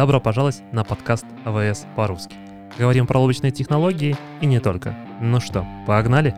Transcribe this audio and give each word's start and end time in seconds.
Добро 0.00 0.18
пожаловать 0.18 0.62
на 0.72 0.82
подкаст 0.82 1.26
AWS 1.44 1.84
по-русски. 1.94 2.34
Говорим 2.78 3.06
про 3.06 3.18
облачные 3.18 3.52
технологии 3.52 4.16
и 4.40 4.46
не 4.46 4.58
только. 4.58 4.96
Ну 5.20 5.40
что, 5.40 5.66
погнали? 5.86 6.34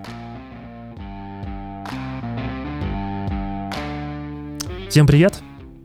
Всем 4.91 5.07
привет! 5.07 5.41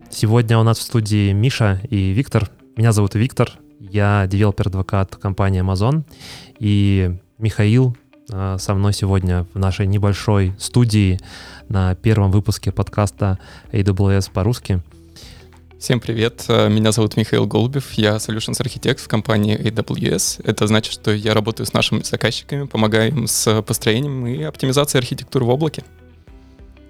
Сегодня 0.10 0.58
у 0.58 0.64
нас 0.64 0.80
в 0.80 0.82
студии 0.82 1.32
Миша 1.34 1.80
и 1.88 2.14
Виктор. 2.14 2.50
Меня 2.78 2.94
зовут 2.94 3.14
Виктор, 3.14 3.52
я 3.80 4.26
developer 4.26 4.73
advocate 4.73 5.16
компании 5.16 5.62
Amazon. 5.62 6.02
И 6.58 7.16
Михаил 7.38 7.96
а, 8.34 8.58
со 8.58 8.74
мной 8.74 8.94
сегодня 8.94 9.46
в 9.54 9.60
нашей 9.60 9.86
небольшой 9.86 10.56
студии 10.58 11.20
на 11.70 11.94
первом 11.94 12.32
выпуске 12.32 12.72
подкаста 12.72 13.38
AWS 13.72 14.32
по-русски— 14.32 14.82
Всем 15.80 16.00
привет, 16.00 16.46
э, 16.48 16.70
меня 16.70 16.92
зовут 16.92 17.18
Михаил 17.18 17.46
Голубев, 17.46 17.92
я 17.94 18.16
Solutions 18.16 18.60
Architect 18.60 18.98
в 18.98 19.08
компании 19.08 19.56
AWS. 19.56 20.42
Это 20.44 20.66
значит, 20.66 20.92
что 20.92 21.12
я 21.12 21.36
работаю 21.36 21.68
с 21.68 21.74
нашими 21.74 22.02
заказчиками, 22.02 22.66
помогаю 22.66 23.10
им 23.10 23.28
с 23.28 23.62
построением 23.62 24.26
и 24.26 24.42
оптимизацией 24.42 25.02
архитектуры 25.02 25.46
в 25.46 25.50
облаке. 25.50 25.84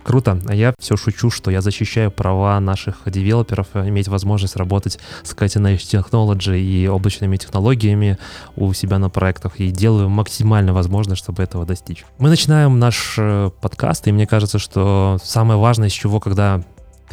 Круто. 0.05 0.39
А 0.47 0.55
я 0.55 0.73
все 0.79 0.95
шучу, 0.95 1.29
что 1.29 1.51
я 1.51 1.59
защищаю 1.59 2.11
права 2.11 2.57
наших 2.61 2.99
девелоперов 3.07 3.67
иметь 3.75 4.07
возможность 4.07 4.55
работать 4.55 4.99
с 5.21 5.33
Cutting 5.33 5.75
Edge 5.75 5.79
Technology 5.79 6.57
и 6.57 6.87
облачными 6.87 7.35
технологиями 7.35 8.17
у 8.55 8.71
себя 8.71 8.99
на 8.99 9.09
проектах 9.09 9.59
и 9.59 9.69
делаю 9.69 10.07
максимально 10.07 10.71
возможно, 10.71 11.17
чтобы 11.17 11.43
этого 11.43 11.65
достичь. 11.65 12.05
Мы 12.19 12.29
начинаем 12.29 12.79
наш 12.79 13.15
э, 13.17 13.51
подкаст, 13.59 14.07
и 14.07 14.13
мне 14.13 14.25
кажется, 14.25 14.59
что 14.59 15.17
самое 15.21 15.59
важное, 15.59 15.89
с 15.89 15.93
чего, 15.93 16.21
когда 16.21 16.63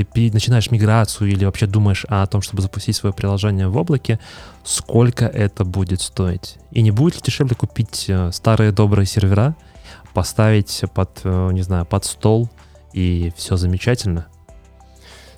ты 0.03 0.33
начинаешь 0.33 0.71
миграцию 0.71 1.31
или 1.31 1.45
вообще 1.45 1.67
думаешь 1.67 2.05
о 2.09 2.27
том, 2.27 2.43
чтобы 2.43 2.63
запустить 2.63 2.97
свое 2.97 3.13
приложение 3.15 3.69
в 3.69 3.77
облаке, 3.77 4.19
сколько 4.65 5.27
это 5.27 5.65
будет 5.65 6.01
стоить. 6.01 6.57
И 6.73 6.83
не 6.83 6.91
будет 6.91 7.15
ли 7.17 7.21
дешевле 7.25 7.55
купить 7.55 8.07
э, 8.09 8.33
старые 8.33 8.73
добрые 8.73 9.07
сервера, 9.07 9.55
поставить 10.13 10.83
под, 10.95 11.21
э, 11.23 11.51
не 11.53 11.63
знаю, 11.63 11.87
под 11.87 12.05
стол, 12.05 12.51
и 12.93 13.33
все 13.37 13.57
замечательно? 13.57 14.27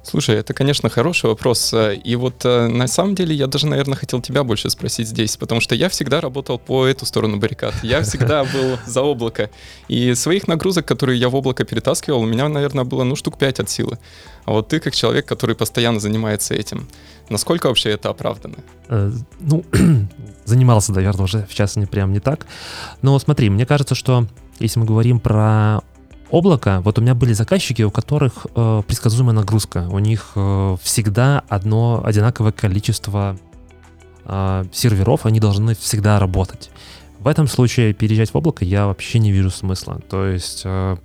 Слушай, 0.09 0.37
это, 0.37 0.55
конечно, 0.55 0.89
хороший 0.89 1.27
вопрос. 1.27 1.75
И 2.05 2.15
вот 2.15 2.45
э, 2.45 2.69
на 2.69 2.87
самом 2.87 3.17
деле 3.17 3.35
я 3.35 3.49
даже, 3.49 3.67
наверное, 3.67 3.97
хотел 3.97 4.21
тебя 4.21 4.45
больше 4.45 4.71
спросить 4.71 5.09
здесь, 5.09 5.37
потому 5.37 5.61
что 5.61 5.75
я 5.75 5.89
всегда 5.89 6.21
работал 6.21 6.61
по 6.61 6.87
эту 6.87 7.05
сторону 7.07 7.39
баррикад. 7.39 7.75
Я 7.83 8.03
всегда 8.03 8.45
был 8.55 8.79
за 8.87 9.03
облако. 9.03 9.51
И 9.89 10.15
своих 10.15 10.47
нагрузок, 10.47 10.87
которые 10.87 11.19
я 11.19 11.29
в 11.29 11.35
облако 11.35 11.65
перетаскивал, 11.65 12.21
у 12.21 12.25
меня, 12.25 12.49
наверное, 12.49 12.85
было, 12.85 13.03
ну, 13.03 13.17
штук 13.17 13.37
5 13.37 13.59
от 13.59 13.69
силы. 13.69 13.99
А 14.45 14.53
вот 14.53 14.69
ты, 14.69 14.79
как 14.79 14.95
человек, 14.95 15.27
который 15.27 15.57
постоянно 15.57 15.99
занимается 15.99 16.55
этим, 16.55 16.87
насколько 17.29 17.67
вообще 17.67 17.91
это 17.91 18.09
оправдано? 18.09 18.59
Э, 18.89 19.11
ну, 19.41 19.65
занимался, 20.45 20.93
наверное, 20.93 21.25
уже 21.25 21.49
сейчас 21.51 21.75
не 21.75 21.87
прям 21.87 22.13
не 22.13 22.21
так. 22.21 22.47
Но 23.03 23.19
смотри, 23.19 23.51
мне 23.51 23.67
кажется, 23.67 23.97
что 23.97 24.29
если 24.61 24.79
мы 24.79 24.87
говорим 24.87 25.19
про 25.19 25.81
облако, 26.31 26.81
вот 26.83 26.99
у 26.99 27.03
меня 27.03 27.15
были 27.15 27.33
заказчики, 27.33 27.83
у 27.83 27.91
которых 27.91 28.47
э, 28.55 28.83
предсказуемая 28.87 29.35
нагрузка. 29.35 29.87
У 29.91 29.99
них 29.99 30.33
э, 30.35 30.77
всегда 30.83 31.43
одно 31.49 32.03
одинаковое 32.05 32.53
количество 32.53 33.37
э, 34.25 34.65
серверов, 34.73 35.27
они 35.27 35.41
должны 35.41 35.75
всегда 35.75 36.19
работать. 36.19 36.71
В 37.19 37.29
этом 37.29 37.49
случае 37.49 37.95
переезжать 37.95 38.33
в 38.33 38.37
облако 38.37 38.65
я 38.65 38.87
вообще 38.87 39.19
не 39.19 39.33
вижу 39.33 39.51
смысла. 39.51 40.01
То 40.09 40.27
есть, 40.27 40.63
э, 40.65 40.97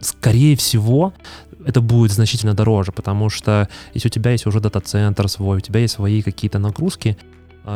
скорее 0.00 0.56
всего, 0.56 1.12
это 1.64 1.80
будет 1.80 2.12
значительно 2.12 2.54
дороже, 2.54 2.92
потому 2.92 3.28
что 3.28 3.68
если 3.94 4.08
у 4.08 4.10
тебя 4.10 4.30
есть 4.32 4.46
уже 4.46 4.60
дата-центр 4.60 5.28
свой, 5.28 5.58
у 5.58 5.60
тебя 5.60 5.80
есть 5.80 5.94
свои 5.94 6.22
какие-то 6.22 6.58
нагрузки, 6.58 7.16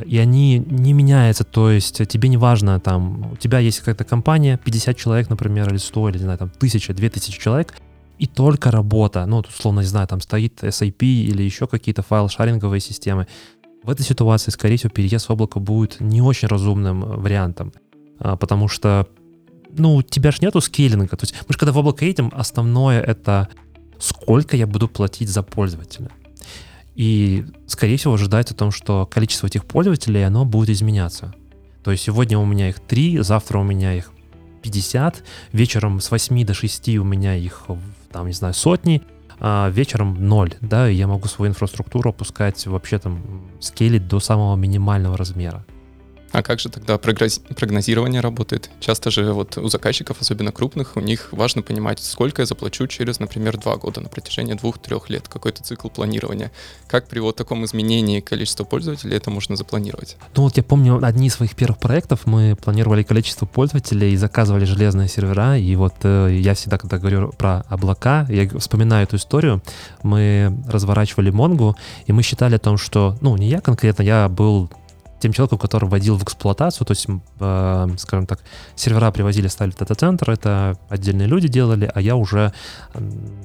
и 0.07 0.19
они 0.19 0.59
не 0.59 0.93
меняются, 0.93 1.45
то 1.45 1.71
есть 1.71 2.07
тебе 2.09 2.29
не 2.29 2.37
важно, 2.37 2.81
там, 2.81 3.33
у 3.33 3.37
тебя 3.37 3.59
есть 3.59 3.81
какая-то 3.81 4.05
компания, 4.05 4.59
50 4.65 4.97
человек, 4.97 5.31
например, 5.31 5.71
или 5.71 5.77
100, 5.77 6.09
или, 6.09 6.19
не 6.19 6.25
знаю, 6.25 6.39
там, 6.39 6.51
1000, 6.57 6.95
2000 6.95 7.41
человек, 7.41 7.75
и 8.19 8.27
только 8.27 8.71
работа, 8.71 9.27
ну, 9.27 9.39
условно, 9.39 9.81
не 9.81 9.87
знаю, 9.87 10.07
там 10.07 10.21
стоит 10.21 10.63
SAP 10.63 11.05
или 11.05 11.43
еще 11.43 11.67
какие-то 11.67 12.03
файл-шаринговые 12.03 12.81
системы. 12.81 13.27
В 13.83 13.91
этой 13.91 14.03
ситуации, 14.03 14.51
скорее 14.51 14.77
всего, 14.77 14.91
переезд 14.91 15.29
в 15.29 15.33
облако 15.33 15.61
будет 15.61 16.01
не 16.01 16.23
очень 16.23 16.49
разумным 16.49 17.01
вариантом, 17.01 17.73
а, 18.19 18.37
потому 18.37 18.69
что, 18.69 19.07
ну, 19.77 19.97
у 19.97 20.03
тебя 20.03 20.31
же 20.31 20.39
нету 20.41 20.61
скейлинга, 20.61 21.17
то 21.17 21.25
есть 21.25 21.35
мы 21.47 21.53
же 21.53 21.59
когда 21.59 21.73
в 21.73 21.79
облако 21.79 22.05
едем, 22.05 22.33
основное 22.35 23.03
это 23.03 23.49
сколько 23.99 24.57
я 24.57 24.67
буду 24.67 24.89
платить 24.89 25.29
за 25.29 25.43
пользователя. 25.43 26.11
И, 26.95 27.45
скорее 27.67 27.97
всего, 27.97 28.15
ожидается 28.15 28.55
о 28.55 28.57
том, 28.57 28.71
что 28.71 29.07
количество 29.07 29.47
этих 29.47 29.65
пользователей, 29.65 30.27
оно 30.27 30.45
будет 30.45 30.71
изменяться. 30.71 31.35
То 31.83 31.91
есть 31.91 32.05
сегодня 32.05 32.39
у 32.39 32.47
меня 32.47 32.69
их 32.69 32.81
3, 32.81 33.19
завтра 33.19 33.59
у 33.59 33.63
меня 33.65 33.95
их 33.95 34.11
50, 34.63 35.23
вечером 35.53 36.01
с 36.01 36.11
8 36.11 36.45
до 36.47 36.55
6 36.55 36.89
у 36.97 37.05
меня 37.05 37.35
их, 37.35 37.67
там, 38.11 38.27
не 38.27 38.33
знаю, 38.33 38.55
сотни, 38.55 39.03
а 39.41 39.69
вечером 39.71 40.17
0, 40.27 40.55
да, 40.61 40.89
и 40.89 40.95
я 40.95 41.07
могу 41.07 41.29
свою 41.29 41.51
инфраструктуру 41.51 42.11
опускать 42.11 42.67
вообще 42.67 42.99
там, 42.99 43.51
скейлить 43.61 44.09
до 44.09 44.21
самого 44.21 44.57
минимального 44.57 45.17
размера. 45.17 45.67
А 46.35 46.43
как 46.43 46.59
же 46.59 46.69
тогда 46.69 46.99
прогнозирование 46.99 48.21
работает? 48.21 48.69
Часто 48.81 49.13
же 49.13 49.33
вот 49.33 49.57
у 49.57 49.69
заказчиков, 49.69 50.17
особенно 50.21 50.51
крупных, 50.51 50.97
у 50.97 51.01
них 51.01 51.29
важно 51.31 51.63
понимать, 51.63 52.01
сколько 52.01 52.43
я 52.43 52.47
заплачу 52.47 52.89
через, 52.89 53.21
например, 53.21 53.57
два 53.57 53.77
года 53.77 54.01
на 54.01 54.09
протяжении 54.09 54.55
двух-трех 54.55 55.11
лет, 55.11 55.29
какой-то 55.29 55.63
цикл 55.63 55.89
планирования. 55.89 56.51
Как 56.89 57.07
при 57.07 57.21
вот 57.21 57.37
таком 57.37 57.65
изменении 57.65 58.19
количества 58.19 58.65
пользователей 58.65 59.17
это 59.17 59.31
можно 59.31 59.55
запланировать? 59.55 60.17
Ну 60.35 60.43
вот 60.43 60.57
я 60.57 60.65
помню, 60.65 60.99
одни 61.05 61.29
из 61.29 61.35
своих 61.35 61.55
первых 61.55 61.79
проектов 61.79 62.23
мы 62.25 62.57
планировали 62.57 63.05
количество 63.05 63.47
пользователей 63.47 64.13
и 64.13 64.17
заказывали 64.17 64.65
железные 64.65 65.07
сервера, 65.07 65.57
и 65.57 65.77
вот 65.77 65.95
э, 66.03 66.37
я 66.41 66.55
всегда, 66.55 66.79
когда 66.79 66.99
говорю 66.99 67.31
про 67.39 67.61
облака, 67.69 68.27
я 68.29 68.49
вспоминаю 68.59 69.05
эту 69.05 69.19
историю, 69.19 69.63
мы 70.03 70.53
разворачивали 70.67 71.31
Монгу, 71.31 71.77
и 72.07 72.13
мы 72.13 72.25
считали 72.25 72.57
о 72.57 72.59
том, 72.59 72.77
что, 72.77 73.17
ну 73.21 73.37
не 73.37 73.49
я 73.49 73.61
конкретно, 73.61 74.03
я 74.03 74.29
был 74.29 74.69
тем 75.25 75.33
человеком, 75.33 75.59
который 75.59 75.89
вводил 75.89 76.17
в 76.17 76.23
эксплуатацию, 76.23 76.87
то 76.87 76.91
есть, 76.91 77.07
э, 77.41 77.89
скажем 77.97 78.27
так, 78.27 78.41
сервера 78.77 79.11
привозили, 79.11 79.49
ставили 79.49 79.73
в 79.73 79.79
дата-центр, 79.79 80.31
это 80.31 80.77
отдельные 80.91 81.27
люди 81.27 81.49
делали, 81.49 81.91
а 81.95 82.03
я 82.03 82.15
уже, 82.15 82.53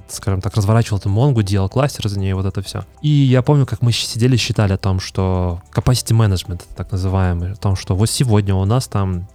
скажем 0.09 0.41
так, 0.41 0.55
разворачивал 0.55 0.97
эту 0.97 1.07
Монгу, 1.07 1.41
делал 1.41 1.69
кластер 1.69 2.09
за 2.09 2.19
нее, 2.19 2.35
вот 2.35 2.45
это 2.45 2.61
все. 2.61 2.83
И 3.01 3.07
я 3.07 3.41
помню, 3.41 3.65
как 3.65 3.81
мы 3.81 3.93
сидели, 3.93 4.35
считали 4.35 4.73
о 4.73 4.77
том, 4.77 4.99
что 4.99 5.61
capacity 5.73 6.13
management, 6.13 6.63
так 6.75 6.91
называемый, 6.91 7.53
о 7.53 7.55
том, 7.55 7.77
что 7.77 7.95
вот 7.95 8.09
сегодня 8.09 8.53
у 8.55 8.65
нас 8.65 8.89
там 8.89 9.29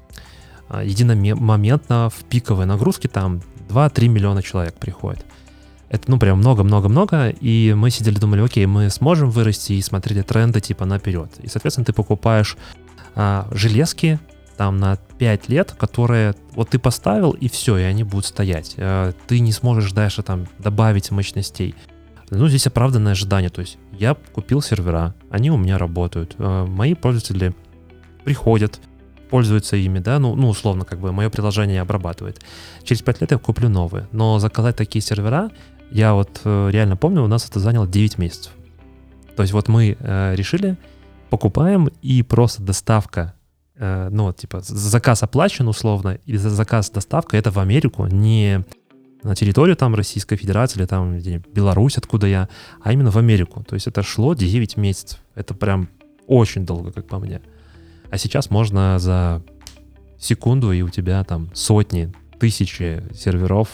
э, 0.68 0.82
единомоментно 0.84 2.10
в 2.10 2.24
пиковой 2.24 2.66
нагрузке 2.66 3.08
там 3.08 3.40
2-3 3.70 4.08
миллиона 4.08 4.42
человек 4.42 4.74
приходит. 4.74 5.24
Это, 5.94 6.10
ну, 6.10 6.18
прям 6.18 6.38
много-много-много, 6.38 7.28
и 7.28 7.72
мы 7.76 7.88
сидели, 7.88 8.18
думали, 8.18 8.40
окей, 8.40 8.66
мы 8.66 8.90
сможем 8.90 9.30
вырасти 9.30 9.74
и 9.74 9.80
смотрели 9.80 10.22
тренды 10.22 10.60
типа 10.60 10.84
наперед. 10.86 11.30
И, 11.40 11.46
соответственно, 11.46 11.84
ты 11.84 11.92
покупаешь 11.92 12.56
а, 13.14 13.46
железки 13.52 14.18
там 14.56 14.78
на 14.78 14.96
5 14.96 15.48
лет, 15.50 15.70
которые 15.70 16.34
вот 16.50 16.70
ты 16.70 16.80
поставил, 16.80 17.30
и 17.30 17.48
все, 17.48 17.76
и 17.76 17.82
они 17.82 18.02
будут 18.02 18.26
стоять. 18.26 18.74
А, 18.76 19.12
ты 19.28 19.38
не 19.38 19.52
сможешь 19.52 19.92
дальше 19.92 20.24
там 20.24 20.48
добавить 20.58 21.12
мощностей. 21.12 21.76
Ну, 22.28 22.48
здесь 22.48 22.66
оправданное 22.66 23.12
ожидание. 23.12 23.50
То 23.50 23.60
есть 23.60 23.78
я 23.92 24.14
купил 24.14 24.62
сервера, 24.62 25.14
они 25.30 25.52
у 25.52 25.56
меня 25.56 25.78
работают. 25.78 26.34
А, 26.38 26.66
мои 26.66 26.94
пользователи 26.94 27.54
приходят, 28.24 28.80
пользуются 29.30 29.76
ими, 29.76 30.00
да, 30.00 30.18
ну, 30.18 30.34
ну, 30.34 30.48
условно, 30.48 30.84
как 30.84 30.98
бы 30.98 31.12
мое 31.12 31.30
приложение 31.30 31.80
обрабатывает. 31.80 32.40
Через 32.82 33.02
5 33.02 33.20
лет 33.20 33.30
я 33.30 33.38
куплю 33.38 33.68
новые. 33.68 34.08
Но 34.10 34.40
заказать 34.40 34.74
такие 34.74 35.00
сервера 35.02 35.52
я 35.90 36.14
вот 36.14 36.40
э, 36.44 36.70
реально 36.70 36.96
помню, 36.96 37.22
у 37.22 37.26
нас 37.26 37.48
это 37.48 37.60
заняло 37.60 37.86
9 37.86 38.18
месяцев. 38.18 38.52
То 39.36 39.42
есть 39.42 39.52
вот 39.52 39.68
мы 39.68 39.96
э, 39.98 40.34
решили, 40.34 40.76
покупаем, 41.30 41.88
и 42.02 42.22
просто 42.22 42.62
доставка, 42.62 43.34
э, 43.76 44.08
ну 44.10 44.32
типа 44.32 44.60
заказ 44.60 45.22
оплачен 45.22 45.68
условно, 45.68 46.18
и 46.24 46.36
заказ 46.36 46.90
доставка 46.90 47.36
это 47.36 47.50
в 47.50 47.58
Америку, 47.58 48.06
не 48.06 48.64
на 49.22 49.34
территорию 49.34 49.74
там 49.76 49.94
Российской 49.94 50.36
Федерации 50.36 50.78
или 50.78 50.86
там 50.86 51.18
Беларусь, 51.52 51.96
откуда 51.96 52.26
я, 52.26 52.48
а 52.82 52.92
именно 52.92 53.10
в 53.10 53.16
Америку. 53.16 53.64
То 53.66 53.74
есть 53.74 53.86
это 53.86 54.02
шло 54.02 54.34
9 54.34 54.76
месяцев. 54.76 55.18
Это 55.34 55.54
прям 55.54 55.88
очень 56.26 56.66
долго, 56.66 56.92
как 56.92 57.06
по 57.06 57.18
мне. 57.18 57.40
А 58.10 58.18
сейчас 58.18 58.50
можно 58.50 58.98
за 58.98 59.42
секунду, 60.18 60.72
и 60.72 60.82
у 60.82 60.90
тебя 60.90 61.24
там 61.24 61.50
сотни, 61.54 62.12
тысячи 62.38 63.02
серверов 63.14 63.70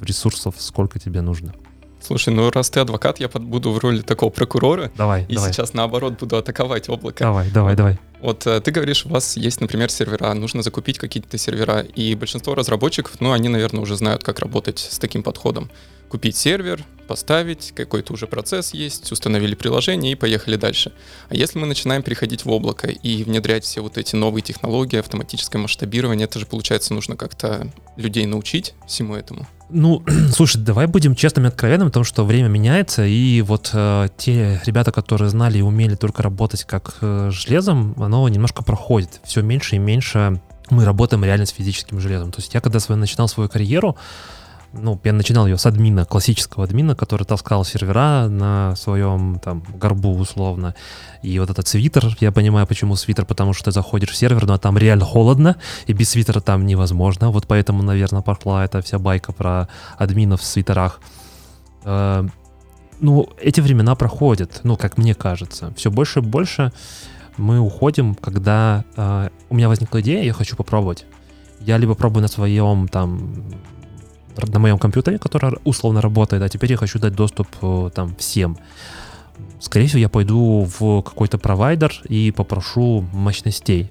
ресурсов, 0.00 0.54
сколько 0.58 0.98
тебе 0.98 1.20
нужно. 1.20 1.54
Слушай, 2.00 2.32
ну 2.34 2.50
раз 2.50 2.70
ты 2.70 2.80
адвокат, 2.80 3.18
я 3.18 3.28
буду 3.28 3.72
в 3.72 3.78
роли 3.78 4.00
такого 4.00 4.30
прокурора. 4.30 4.92
Давай, 4.96 5.24
И 5.28 5.34
давай. 5.34 5.52
сейчас 5.52 5.74
наоборот 5.74 6.18
буду 6.20 6.36
атаковать 6.36 6.88
облако. 6.88 7.24
Давай, 7.24 7.50
давай, 7.50 7.74
давай. 7.74 7.98
Вот 8.20 8.46
э, 8.46 8.60
ты 8.60 8.70
говоришь, 8.70 9.04
у 9.06 9.08
вас 9.08 9.36
есть, 9.36 9.60
например, 9.60 9.90
сервера, 9.90 10.32
нужно 10.32 10.62
закупить 10.62 10.98
какие-то 10.98 11.36
сервера, 11.36 11.80
и 11.80 12.14
большинство 12.14 12.54
разработчиков, 12.54 13.16
ну, 13.20 13.32
они, 13.32 13.48
наверное, 13.48 13.80
уже 13.80 13.96
знают, 13.96 14.22
как 14.22 14.38
работать 14.38 14.78
с 14.78 14.98
таким 14.98 15.22
подходом. 15.22 15.70
Купить 16.08 16.36
сервер, 16.36 16.84
поставить, 17.06 17.72
какой-то 17.74 18.12
уже 18.12 18.26
процесс 18.26 18.74
есть, 18.74 19.10
установили 19.12 19.54
приложение 19.54 20.12
и 20.12 20.14
поехали 20.14 20.56
дальше. 20.56 20.92
А 21.28 21.34
если 21.34 21.58
мы 21.58 21.66
начинаем 21.66 22.02
переходить 22.02 22.44
в 22.44 22.50
облако 22.50 22.88
и 22.88 23.24
внедрять 23.24 23.64
все 23.64 23.80
вот 23.80 23.96
эти 23.96 24.16
новые 24.16 24.42
технологии, 24.42 24.98
автоматическое 24.98 25.60
масштабирование, 25.60 26.24
это 26.24 26.38
же, 26.38 26.46
получается, 26.46 26.94
нужно 26.94 27.16
как-то 27.16 27.70
людей 27.96 28.26
научить 28.26 28.74
всему 28.86 29.14
этому. 29.14 29.46
Ну, 29.70 30.02
слушай, 30.34 30.60
давай 30.60 30.86
будем 30.86 31.14
честными 31.14 31.46
и 31.46 31.48
откровенными, 31.48 31.88
потому 31.88 32.04
что 32.04 32.24
время 32.24 32.48
меняется, 32.48 33.04
и 33.04 33.40
вот 33.42 33.70
э, 33.72 34.08
те 34.16 34.60
ребята, 34.64 34.92
которые 34.92 35.28
знали 35.30 35.58
и 35.58 35.62
умели 35.62 35.94
только 35.94 36.22
работать 36.22 36.64
как 36.64 36.96
э, 37.00 37.30
железом, 37.32 37.94
оно 37.98 38.28
немножко 38.28 38.62
проходит. 38.62 39.20
Все 39.24 39.42
меньше 39.42 39.76
и 39.76 39.78
меньше 39.78 40.40
мы 40.70 40.84
работаем 40.84 41.24
реально 41.24 41.46
с 41.46 41.50
физическим 41.50 42.00
железом. 42.00 42.32
То 42.32 42.40
есть 42.40 42.52
я 42.54 42.60
когда 42.60 42.80
свой, 42.80 42.96
начинал 42.96 43.28
свою 43.28 43.48
карьеру, 43.48 43.96
ну, 44.78 45.00
я 45.04 45.12
начинал 45.12 45.46
ее 45.46 45.58
с 45.58 45.66
админа, 45.66 46.04
классического 46.04 46.64
админа, 46.64 46.94
который 46.94 47.24
таскал 47.24 47.64
сервера 47.64 48.28
на 48.28 48.74
своем 48.76 49.40
там 49.42 49.62
горбу 49.74 50.16
условно. 50.16 50.74
И 51.22 51.38
вот 51.38 51.50
этот 51.50 51.66
свитер, 51.66 52.16
я 52.20 52.32
понимаю, 52.32 52.66
почему 52.66 52.96
свитер, 52.96 53.24
потому 53.24 53.52
что 53.52 53.66
ты 53.66 53.72
заходишь 53.72 54.10
в 54.10 54.16
сервер, 54.16 54.42
но 54.42 54.48
ну, 54.48 54.54
а 54.54 54.58
там 54.58 54.78
реально 54.78 55.04
холодно, 55.04 55.56
и 55.86 55.92
без 55.92 56.10
свитера 56.10 56.40
там 56.40 56.66
невозможно. 56.66 57.30
Вот 57.30 57.46
поэтому, 57.46 57.82
наверное, 57.82 58.22
пошла 58.22 58.64
эта 58.64 58.82
вся 58.82 58.98
байка 58.98 59.32
про 59.32 59.68
админов 59.98 60.40
в 60.40 60.44
свитерах. 60.44 61.00
Э, 61.84 62.26
ну, 63.00 63.28
эти 63.40 63.60
времена 63.60 63.94
проходят, 63.94 64.60
ну, 64.62 64.76
как 64.76 64.98
мне 64.98 65.14
кажется. 65.14 65.72
Все 65.76 65.90
больше 65.90 66.20
и 66.20 66.22
больше 66.22 66.72
мы 67.36 67.60
уходим, 67.60 68.14
когда 68.14 68.84
э, 68.96 69.28
у 69.50 69.54
меня 69.54 69.68
возникла 69.68 70.00
идея, 70.00 70.22
я 70.22 70.32
хочу 70.32 70.56
попробовать. 70.56 71.04
Я 71.60 71.78
либо 71.78 71.94
пробую 71.94 72.22
на 72.22 72.28
своем 72.28 72.88
там 72.88 73.44
на 74.36 74.58
моем 74.58 74.78
компьютере, 74.78 75.18
который 75.18 75.58
условно 75.64 76.00
работает, 76.00 76.42
а 76.42 76.48
теперь 76.48 76.72
я 76.72 76.76
хочу 76.76 76.98
дать 76.98 77.14
доступ 77.14 77.48
э, 77.62 77.90
там 77.94 78.14
всем. 78.16 78.56
Скорее 79.60 79.86
всего, 79.86 80.00
я 80.00 80.08
пойду 80.08 80.68
в 80.78 81.02
какой-то 81.02 81.38
провайдер 81.38 81.92
и 82.08 82.30
попрошу 82.30 83.04
мощностей. 83.12 83.90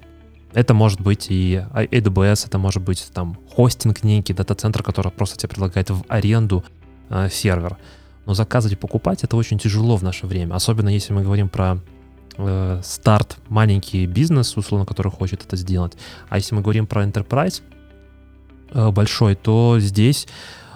Это 0.52 0.74
может 0.74 1.00
быть 1.00 1.26
и 1.28 1.62
AWS, 1.74 2.46
это 2.46 2.58
может 2.58 2.82
быть 2.82 3.10
там 3.12 3.36
хостинг 3.54 4.02
некий, 4.04 4.32
дата-центр, 4.32 4.82
который 4.82 5.12
просто 5.12 5.36
тебе 5.36 5.50
предлагает 5.50 5.90
в 5.90 6.02
аренду 6.08 6.64
э, 7.10 7.28
сервер. 7.30 7.76
Но 8.24 8.34
заказывать 8.34 8.72
и 8.72 8.80
покупать 8.80 9.22
это 9.22 9.36
очень 9.36 9.58
тяжело 9.58 9.96
в 9.96 10.02
наше 10.02 10.26
время, 10.26 10.54
особенно 10.54 10.88
если 10.88 11.12
мы 11.12 11.22
говорим 11.22 11.48
про 11.48 11.78
э, 12.38 12.80
старт, 12.82 13.38
маленький 13.48 14.06
бизнес, 14.06 14.56
условно, 14.56 14.86
который 14.86 15.12
хочет 15.12 15.44
это 15.44 15.56
сделать. 15.56 15.92
А 16.28 16.36
если 16.36 16.54
мы 16.54 16.62
говорим 16.62 16.86
про 16.86 17.04
enterprise, 17.04 17.62
большой, 18.90 19.34
то 19.34 19.76
здесь 19.78 20.26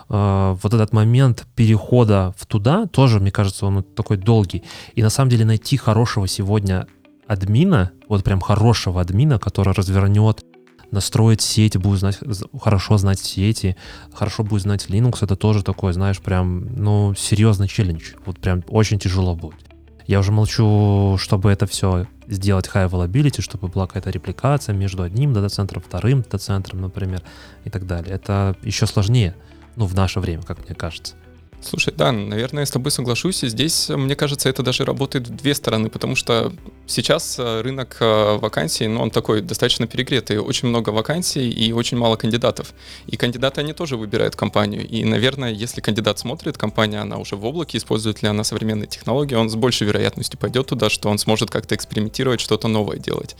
э, 0.08 0.56
вот 0.62 0.74
этот 0.74 0.92
момент 0.92 1.46
перехода 1.54 2.34
в 2.36 2.46
туда 2.46 2.86
тоже, 2.86 3.20
мне 3.20 3.30
кажется, 3.30 3.66
он 3.66 3.82
такой 3.82 4.16
долгий. 4.16 4.62
И 4.94 5.02
на 5.02 5.10
самом 5.10 5.30
деле 5.30 5.44
найти 5.44 5.76
хорошего 5.76 6.26
сегодня 6.26 6.86
админа, 7.26 7.92
вот 8.08 8.24
прям 8.24 8.40
хорошего 8.40 9.00
админа, 9.00 9.38
который 9.38 9.72
развернет, 9.72 10.44
настроит 10.90 11.40
сеть, 11.40 11.76
будет 11.76 12.00
знать, 12.00 12.18
хорошо 12.60 12.98
знать 12.98 13.20
сети, 13.20 13.76
хорошо 14.12 14.42
будет 14.42 14.62
знать 14.62 14.86
Linux, 14.88 15.18
это 15.20 15.36
тоже 15.36 15.62
такой, 15.62 15.92
знаешь, 15.92 16.20
прям, 16.20 16.74
ну, 16.74 17.14
серьезный 17.14 17.68
челлендж. 17.68 18.14
Вот 18.26 18.38
прям 18.38 18.64
очень 18.68 18.98
тяжело 18.98 19.36
будет. 19.36 19.60
Я 20.06 20.18
уже 20.18 20.32
молчу, 20.32 21.16
чтобы 21.18 21.52
это 21.52 21.66
все 21.66 22.06
сделать 22.30 22.70
high 22.72 22.88
availability, 22.88 23.42
чтобы 23.42 23.68
была 23.68 23.86
какая-то 23.86 24.10
репликация 24.10 24.74
между 24.74 25.02
одним 25.02 25.32
дата-центром, 25.32 25.82
вторым 25.82 26.22
дата-центром, 26.22 26.80
например, 26.80 27.22
и 27.64 27.70
так 27.70 27.86
далее. 27.86 28.14
Это 28.14 28.56
еще 28.62 28.86
сложнее, 28.86 29.34
ну, 29.76 29.86
в 29.86 29.94
наше 29.94 30.20
время, 30.20 30.42
как 30.42 30.64
мне 30.66 30.74
кажется. 30.74 31.14
Слушай, 31.62 31.92
да, 31.94 32.10
наверное, 32.10 32.62
я 32.62 32.66
с 32.66 32.70
тобой 32.70 32.90
соглашусь. 32.90 33.44
И 33.44 33.48
здесь, 33.48 33.90
мне 33.90 34.16
кажется, 34.16 34.48
это 34.48 34.62
даже 34.62 34.84
работает 34.84 35.28
в 35.28 35.36
две 35.36 35.54
стороны, 35.54 35.90
потому 35.90 36.16
что 36.16 36.52
сейчас 36.86 37.38
э, 37.38 37.60
рынок 37.60 37.98
э, 38.00 38.38
вакансий, 38.38 38.88
ну, 38.88 39.02
он 39.02 39.10
такой 39.10 39.42
достаточно 39.42 39.86
перегретый. 39.86 40.38
Очень 40.38 40.68
много 40.68 40.88
вакансий 40.88 41.50
и 41.50 41.72
очень 41.72 41.98
мало 41.98 42.16
кандидатов. 42.16 42.72
И 43.06 43.16
кандидаты, 43.16 43.60
они 43.60 43.74
тоже 43.74 43.98
выбирают 43.98 44.36
компанию. 44.36 44.88
И, 44.88 45.04
наверное, 45.04 45.52
если 45.52 45.82
кандидат 45.82 46.18
смотрит, 46.18 46.56
компания, 46.56 46.98
она 46.98 47.18
уже 47.18 47.36
в 47.36 47.44
облаке, 47.44 47.76
использует 47.76 48.22
ли 48.22 48.28
она 48.28 48.42
современные 48.42 48.86
технологии, 48.86 49.34
он 49.34 49.50
с 49.50 49.54
большей 49.54 49.86
вероятностью 49.86 50.40
пойдет 50.40 50.66
туда, 50.66 50.88
что 50.88 51.10
он 51.10 51.18
сможет 51.18 51.50
как-то 51.50 51.74
экспериментировать, 51.74 52.40
что-то 52.40 52.68
новое 52.68 52.96
делать. 52.96 53.36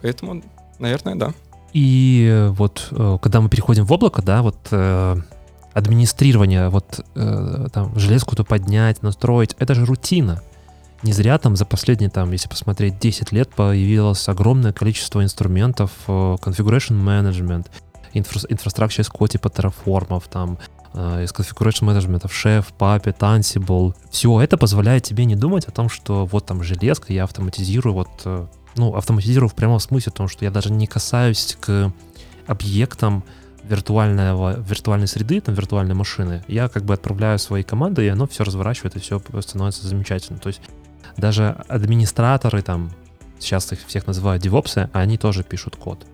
Поэтому, 0.00 0.42
наверное, 0.78 1.14
да. 1.14 1.34
И 1.74 2.26
э, 2.30 2.48
вот 2.48 2.88
когда 3.22 3.42
мы 3.42 3.50
переходим 3.50 3.84
в 3.84 3.92
облако, 3.92 4.22
да, 4.22 4.40
вот 4.40 4.56
администрирование, 5.72 6.68
вот 6.68 7.04
э, 7.14 7.66
там 7.72 7.96
железку-то 7.98 8.44
поднять, 8.44 9.02
настроить, 9.02 9.54
это 9.58 9.74
же 9.74 9.84
рутина. 9.84 10.42
Не 11.02 11.12
зря 11.12 11.38
там 11.38 11.56
за 11.56 11.64
последние, 11.64 12.10
там, 12.10 12.30
если 12.32 12.48
посмотреть, 12.48 12.98
10 12.98 13.32
лет 13.32 13.48
появилось 13.50 14.28
огромное 14.28 14.72
количество 14.72 15.22
инструментов, 15.22 15.92
э, 16.08 16.10
configuration 16.10 17.02
management, 17.02 17.66
инфра- 18.12 18.48
infrastructure 18.48 19.00
as 19.00 19.10
code 19.10 19.28
типа 19.28 19.48
Terraform, 19.48 20.22
там, 20.28 20.58
э, 20.92 21.24
из 21.24 21.32
configuration 21.32 21.86
management, 21.88 22.24
Chef, 22.26 22.66
Puppet, 22.78 23.18
Ansible. 23.18 23.94
Все 24.10 24.40
это 24.40 24.58
позволяет 24.58 25.04
тебе 25.04 25.24
не 25.24 25.36
думать 25.36 25.66
о 25.66 25.70
том, 25.70 25.88
что 25.88 26.26
вот 26.26 26.46
там 26.46 26.62
железка, 26.62 27.12
я 27.12 27.24
автоматизирую, 27.24 27.94
вот, 27.94 28.08
э, 28.24 28.46
ну, 28.76 28.94
автоматизирую 28.94 29.48
в 29.48 29.54
прямом 29.54 29.80
смысле, 29.80 30.12
потому 30.12 30.28
что 30.28 30.44
я 30.44 30.50
даже 30.50 30.72
не 30.72 30.86
касаюсь 30.86 31.56
к 31.60 31.92
объектам, 32.46 33.24
виртуального, 33.70 34.58
виртуальной 34.60 35.06
среды, 35.06 35.40
там, 35.40 35.54
виртуальной 35.54 35.94
машины, 35.94 36.42
я 36.48 36.68
как 36.68 36.84
бы 36.84 36.92
отправляю 36.92 37.38
свои 37.38 37.62
команды, 37.62 38.04
и 38.04 38.08
оно 38.08 38.26
все 38.26 38.42
разворачивает, 38.42 38.96
и 38.96 38.98
все 38.98 39.22
становится 39.40 39.86
замечательно. 39.86 40.40
То 40.40 40.48
есть 40.48 40.60
даже 41.16 41.50
администраторы 41.68 42.62
там, 42.62 42.90
сейчас 43.38 43.72
их 43.72 43.78
всех 43.86 44.08
называют 44.08 44.42
девопсы, 44.42 44.90
они 44.92 45.16
тоже 45.16 45.44
пишут 45.44 45.76
код. 45.76 46.04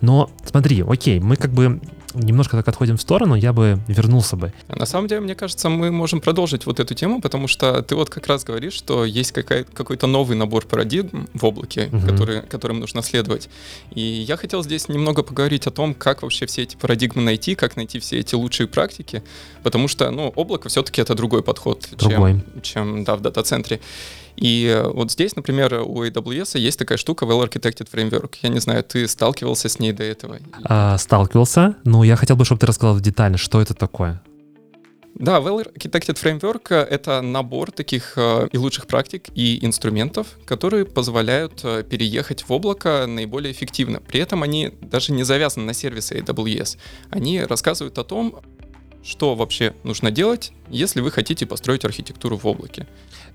Но 0.00 0.28
смотри, 0.44 0.82
окей, 0.82 1.20
мы 1.20 1.36
как 1.36 1.52
бы 1.52 1.80
немножко 2.14 2.56
так 2.56 2.68
отходим 2.68 2.96
в 2.96 3.00
сторону, 3.00 3.34
я 3.34 3.52
бы 3.52 3.78
вернулся 3.88 4.36
бы. 4.36 4.52
На 4.68 4.86
самом 4.86 5.08
деле, 5.08 5.20
мне 5.20 5.34
кажется, 5.34 5.68
мы 5.68 5.90
можем 5.90 6.20
продолжить 6.20 6.66
вот 6.66 6.80
эту 6.80 6.94
тему, 6.94 7.20
потому 7.20 7.48
что 7.48 7.82
ты 7.82 7.94
вот 7.94 8.10
как 8.10 8.26
раз 8.26 8.44
говоришь, 8.44 8.74
что 8.74 9.04
есть 9.04 9.32
какой-то 9.32 10.06
новый 10.06 10.36
набор 10.36 10.66
парадигм 10.66 11.28
в 11.34 11.44
облаке, 11.44 11.88
угу. 11.92 12.06
который, 12.06 12.42
которым 12.42 12.80
нужно 12.80 13.02
следовать. 13.02 13.48
И 13.94 14.00
я 14.00 14.36
хотел 14.36 14.62
здесь 14.62 14.88
немного 14.88 15.22
поговорить 15.22 15.66
о 15.66 15.70
том, 15.70 15.94
как 15.94 16.22
вообще 16.22 16.46
все 16.46 16.62
эти 16.62 16.76
парадигмы 16.76 17.22
найти, 17.22 17.54
как 17.54 17.76
найти 17.76 17.98
все 17.98 18.18
эти 18.18 18.34
лучшие 18.34 18.66
практики, 18.66 19.22
потому 19.62 19.88
что, 19.88 20.10
ну, 20.10 20.32
облако 20.34 20.68
все-таки 20.68 21.00
это 21.00 21.14
другой 21.14 21.42
подход, 21.42 21.88
другой. 21.98 22.32
чем, 22.32 22.62
чем 22.62 23.04
да, 23.04 23.16
в 23.16 23.20
дата-центре. 23.20 23.80
И 24.36 24.82
вот 24.94 25.10
здесь, 25.10 25.36
например, 25.36 25.82
у 25.84 26.04
AWS 26.04 26.58
есть 26.58 26.78
такая 26.78 26.98
штука 26.98 27.26
Well 27.26 27.46
Architected 27.46 27.88
Framework. 27.92 28.36
Я 28.42 28.48
не 28.48 28.60
знаю, 28.60 28.82
ты 28.82 29.06
сталкивался 29.06 29.68
с 29.68 29.78
ней 29.78 29.92
до 29.92 30.04
этого? 30.04 30.38
А, 30.64 30.96
сталкивался, 30.98 31.76
но 31.84 32.01
я 32.02 32.16
хотел 32.16 32.36
бы, 32.36 32.44
чтобы 32.44 32.60
ты 32.60 32.66
рассказал 32.66 33.00
детально, 33.00 33.38
что 33.38 33.60
это 33.60 33.74
такое. 33.74 34.22
Да, 35.14 35.38
Well 35.40 35.72
Architected 35.74 36.16
Framework— 36.20 36.74
это 36.90 37.20
набор 37.20 37.70
таких 37.70 38.14
э, 38.16 38.48
и 38.50 38.56
лучших 38.56 38.86
практик, 38.86 39.28
и 39.34 39.64
инструментов, 39.64 40.26
которые 40.46 40.86
позволяют 40.86 41.60
э, 41.64 41.82
переехать 41.82 42.42
в 42.42 42.50
облако 42.50 43.04
наиболее 43.06 43.52
эффективно. 43.52 44.00
При 44.00 44.20
этом 44.20 44.42
они 44.42 44.72
даже 44.80 45.12
не 45.12 45.22
завязаны 45.22 45.66
на 45.66 45.74
сервисы 45.74 46.16
AWS. 46.18 46.78
Они 47.10 47.42
рассказывают 47.42 47.98
о 47.98 48.04
том, 48.04 48.40
что 49.04 49.34
вообще 49.34 49.74
нужно 49.84 50.10
делать, 50.10 50.52
если 50.68 51.00
вы 51.00 51.10
хотите 51.10 51.46
построить 51.46 51.84
архитектуру 51.84 52.36
в 52.36 52.46
облаке. 52.46 52.86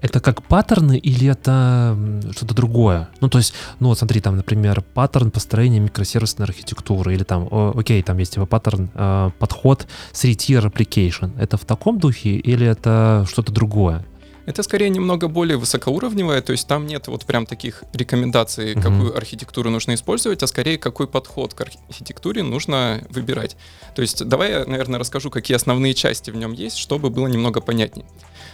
Это 0.02 0.20
как 0.20 0.44
паттерны 0.44 0.98
или 0.98 1.28
это 1.28 1.98
что-то 2.36 2.54
другое? 2.54 3.10
Ну, 3.20 3.30
то 3.30 3.40
есть, 3.40 3.54
ну, 3.80 3.90
вот 3.90 3.98
смотри, 3.98 4.22
там, 4.22 4.36
например, 4.36 4.82
паттерн 4.94 5.32
построения 5.32 5.80
микросервисной 5.80 6.46
архитектуры, 6.46 7.16
или 7.16 7.24
там, 7.24 7.48
о, 7.50 7.74
окей, 7.76 8.02
там 8.04 8.18
есть 8.20 8.34
типа 8.34 8.46
паттерн, 8.46 8.90
э, 8.94 9.32
подход 9.40 9.88
three-tier 10.14 10.72
application. 10.72 11.32
Это 11.40 11.58
в 11.58 11.66
таком 11.66 12.00
духе 12.00 12.36
или 12.36 12.66
это 12.66 13.26
что-то 13.30 13.52
другое? 13.52 14.06
Это 14.48 14.64
скорее 14.64 14.90
немного 14.90 15.28
более 15.28 15.58
высокоуровневое, 15.58 16.42
то 16.42 16.54
есть 16.54 16.70
там 16.70 16.88
нет 16.88 17.08
вот 17.08 17.26
прям 17.26 17.46
таких 17.46 17.84
рекомендаций, 17.92 18.74
mm-hmm. 18.74 18.82
какую 18.82 19.18
архитектуру 19.18 19.70
нужно 19.70 19.94
использовать, 19.94 20.42
а 20.42 20.48
скорее 20.48 20.78
какой 20.78 21.06
подход 21.06 21.54
к 21.54 21.60
архитектуре 21.60 22.44
нужно 22.44 23.06
выбирать. 23.10 23.58
То 23.94 24.02
есть 24.02 24.24
давай 24.26 24.52
я, 24.52 24.66
наверное, 24.66 25.02
расскажу, 25.02 25.30
какие 25.30 25.58
основные 25.58 25.94
части 25.94 26.32
в 26.32 26.38
нем 26.38 26.54
есть, 26.54 26.78
чтобы 26.78 27.10
было 27.10 27.28
немного 27.28 27.60
понятнее. 27.60 28.08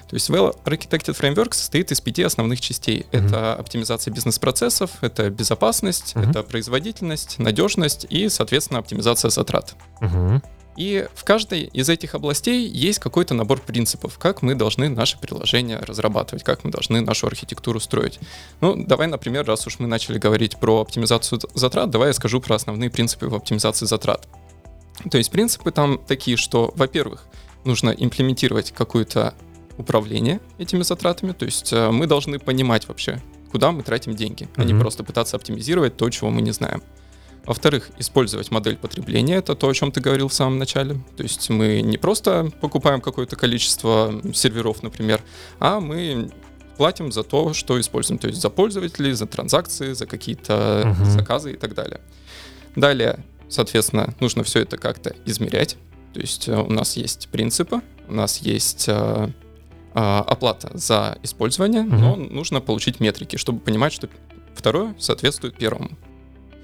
То 0.09 0.15
есть 0.15 0.31
Well 0.31 0.55
Architected 0.65 1.15
Framework 1.15 1.53
состоит 1.53 1.91
из 1.91 2.01
пяти 2.01 2.23
основных 2.23 2.59
частей. 2.59 3.05
Mm-hmm. 3.11 3.27
Это 3.27 3.53
оптимизация 3.53 4.11
бизнес-процессов, 4.11 4.89
это 5.01 5.29
безопасность, 5.29 6.13
mm-hmm. 6.15 6.29
это 6.31 6.41
производительность, 6.41 7.37
надежность 7.37 8.07
и, 8.09 8.29
соответственно, 8.29 8.79
оптимизация 8.79 9.29
затрат. 9.29 9.75
Mm-hmm. 10.01 10.41
И 10.75 11.07
в 11.13 11.23
каждой 11.23 11.63
из 11.63 11.89
этих 11.89 12.15
областей 12.15 12.67
есть 12.67 12.99
какой-то 12.99 13.33
набор 13.33 13.61
принципов, 13.61 14.17
как 14.17 14.41
мы 14.41 14.55
должны 14.55 14.89
наше 14.89 15.19
приложение 15.19 15.77
разрабатывать, 15.77 16.43
как 16.43 16.63
мы 16.63 16.71
должны 16.71 17.01
нашу 17.01 17.27
архитектуру 17.27 17.79
строить. 17.79 18.19
Ну, 18.61 18.75
давай, 18.75 19.07
например, 19.07 19.45
раз 19.45 19.67
уж 19.67 19.79
мы 19.79 19.87
начали 19.87 20.17
говорить 20.17 20.57
про 20.57 20.81
оптимизацию 20.81 21.41
затрат, 21.53 21.89
давай 21.89 22.09
я 22.09 22.13
скажу 22.13 22.41
про 22.41 22.55
основные 22.55 22.89
принципы 22.89 23.27
в 23.27 23.35
оптимизации 23.35 23.85
затрат. 23.85 24.27
То 25.09 25.17
есть 25.17 25.31
принципы 25.31 25.71
там 25.71 25.99
такие, 25.99 26.37
что, 26.37 26.71
во-первых, 26.75 27.25
нужно 27.65 27.91
имплементировать 27.91 28.71
какое-то 28.71 29.33
управление 29.77 30.39
этими 30.57 30.83
затратами, 30.83 31.31
то 31.31 31.45
есть 31.45 31.73
э, 31.73 31.89
мы 31.89 32.05
должны 32.05 32.37
понимать 32.37 32.87
вообще, 32.87 33.21
куда 33.51 33.71
мы 33.71 33.81
тратим 33.83 34.15
деньги, 34.15 34.43
mm-hmm. 34.43 34.61
а 34.61 34.63
не 34.63 34.73
просто 34.73 35.03
пытаться 35.03 35.35
оптимизировать 35.35 35.97
то, 35.97 36.09
чего 36.09 36.29
мы 36.29 36.41
не 36.41 36.51
знаем. 36.51 36.83
Во-вторых, 37.45 37.89
использовать 37.97 38.51
модель 38.51 38.77
потребления, 38.77 39.35
это 39.35 39.55
то, 39.55 39.67
о 39.67 39.73
чем 39.73 39.91
ты 39.91 39.99
говорил 39.99 40.29
в 40.29 40.33
самом 40.33 40.59
начале. 40.59 40.95
То 41.17 41.23
есть 41.23 41.49
мы 41.49 41.81
не 41.81 41.97
просто 41.97 42.49
покупаем 42.61 43.01
какое-то 43.01 43.35
количество 43.35 44.21
серверов, 44.33 44.81
например, 44.81 45.21
а 45.59 45.81
мы 45.81 46.31
платим 46.77 47.11
за 47.11 47.23
то, 47.23 47.53
что 47.53 47.79
используем, 47.79 48.17
то 48.17 48.27
есть 48.27 48.41
за 48.41 48.49
пользователей, 48.49 49.11
за 49.11 49.27
транзакции, 49.27 49.93
за 49.93 50.05
какие-то 50.05 50.83
uh-huh. 50.85 51.05
заказы 51.05 51.53
и 51.53 51.55
так 51.57 51.73
далее. 51.73 51.99
Далее, 52.75 53.19
соответственно, 53.49 54.13
нужно 54.19 54.43
все 54.43 54.61
это 54.61 54.77
как-то 54.77 55.15
измерять. 55.25 55.77
То 56.13 56.19
есть 56.19 56.47
э, 56.47 56.55
у 56.55 56.71
нас 56.71 56.97
есть 56.97 57.29
принципы, 57.29 57.81
у 58.07 58.13
нас 58.13 58.39
есть 58.39 58.85
э, 58.87 59.29
э, 59.93 59.99
оплата 59.99 60.71
за 60.73 61.17
использование, 61.23 61.83
uh-huh. 61.83 61.97
но 61.97 62.15
нужно 62.15 62.61
получить 62.61 62.99
метрики, 62.99 63.35
чтобы 63.35 63.59
понимать, 63.59 63.93
что 63.93 64.09
второе 64.55 64.95
соответствует 64.97 65.55
первому. 65.55 65.91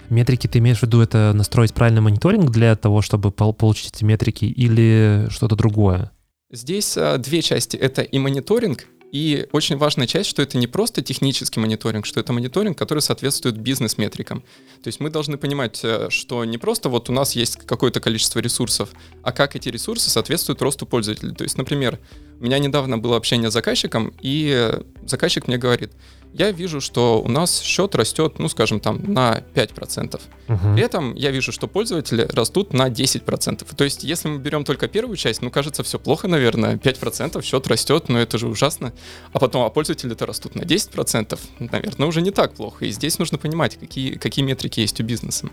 Метрики 0.10 0.48
ты 0.48 0.60
имеешь 0.60 0.80
в 0.80 0.84
виду 0.84 1.02
это 1.02 1.32
настроить 1.34 1.74
правильный 1.74 2.02
мониторинг 2.02 2.50
для 2.50 2.76
того, 2.76 3.02
чтобы 3.02 3.32
получить 3.32 3.94
эти 3.96 4.04
метрики 4.04 4.46
или 4.46 5.28
что-то 5.30 5.56
другое? 5.56 6.12
Здесь 6.52 6.98
а, 6.98 7.18
две 7.18 7.42
части. 7.42 7.78
Это 7.78 8.02
и 8.02 8.18
мониторинг, 8.18 8.88
и 9.12 9.48
очень 9.52 9.78
важная 9.78 10.06
часть, 10.06 10.30
что 10.30 10.42
это 10.42 10.58
не 10.58 10.68
просто 10.68 11.02
технический 11.02 11.60
мониторинг, 11.60 12.06
что 12.06 12.20
это 12.20 12.32
мониторинг, 12.32 12.78
который 12.78 13.00
соответствует 13.00 13.58
бизнес-метрикам. 13.58 14.42
То 14.84 14.88
есть 14.88 15.00
мы 15.00 15.10
должны 15.10 15.38
понимать, 15.38 15.80
э, 15.84 16.08
что 16.10 16.46
не 16.46 16.58
просто 16.58 16.90
вот 16.90 17.10
у 17.10 17.14
нас 17.14 17.36
есть 17.36 17.58
какое-то 17.66 18.00
количество 18.02 18.40
ресурсов, 18.40 18.90
а 19.24 19.32
как 19.32 19.56
эти 19.56 19.70
ресурсы 19.70 20.10
соответствуют 20.10 20.62
росту 20.62 20.86
пользователей. 20.86 21.34
То 21.34 21.44
есть, 21.44 21.58
например, 21.58 22.00
у 22.40 22.44
меня 22.44 22.60
недавно 22.60 22.98
было 22.98 23.18
общение 23.18 23.50
с 23.50 23.54
заказчиком, 23.54 24.14
и 24.22 24.72
заказчик 25.06 25.48
мне 25.48 25.58
говорит, 25.58 25.92
я 26.34 26.52
вижу, 26.52 26.80
что 26.80 27.22
у 27.22 27.28
нас 27.28 27.62
счет 27.62 27.96
растет, 27.96 28.40
ну, 28.40 28.50
скажем, 28.50 28.80
там, 28.80 29.02
на 29.14 29.44
5%. 29.54 30.22
Угу. 30.48 30.58
При 30.76 30.84
этом 30.84 31.16
я 31.16 31.32
вижу, 31.32 31.52
что 31.52 31.68
пользователи 31.68 32.28
растут 32.34 32.74
на 32.74 32.90
10%. 32.90 33.66
То 33.76 33.84
есть, 33.84 34.04
если 34.04 34.30
мы 34.30 34.38
берем 34.38 34.64
только 34.64 34.88
первую 34.88 35.18
часть, 35.18 35.42
ну, 35.42 35.50
кажется, 35.50 35.84
все 35.84 36.00
плохо, 36.00 36.28
наверное. 36.28 36.78
5% 36.78 37.42
счет 37.44 37.68
растет, 37.68 38.10
но 38.10 38.20
это 38.20 38.38
же 38.38 38.48
ужасно. 38.48 38.94
А 39.34 39.40
потом, 39.40 39.64
а 39.64 39.70
пользователи-то 39.70 40.26
растут 40.26 40.56
на 40.56 40.62
10%. 40.62 41.40
Наверное, 41.60 42.08
уже 42.08 42.22
не 42.22 42.32
так 42.32 42.54
плохо. 42.54 42.86
И 42.86 42.92
здесь 42.92 43.20
нужно 43.20 43.38
понимать, 43.38 43.78
какие, 43.78 44.16
какие 44.16 44.46
метрики 44.46 44.80
есть 44.80 45.00
у 45.02 45.04
бизнеса. 45.04 45.50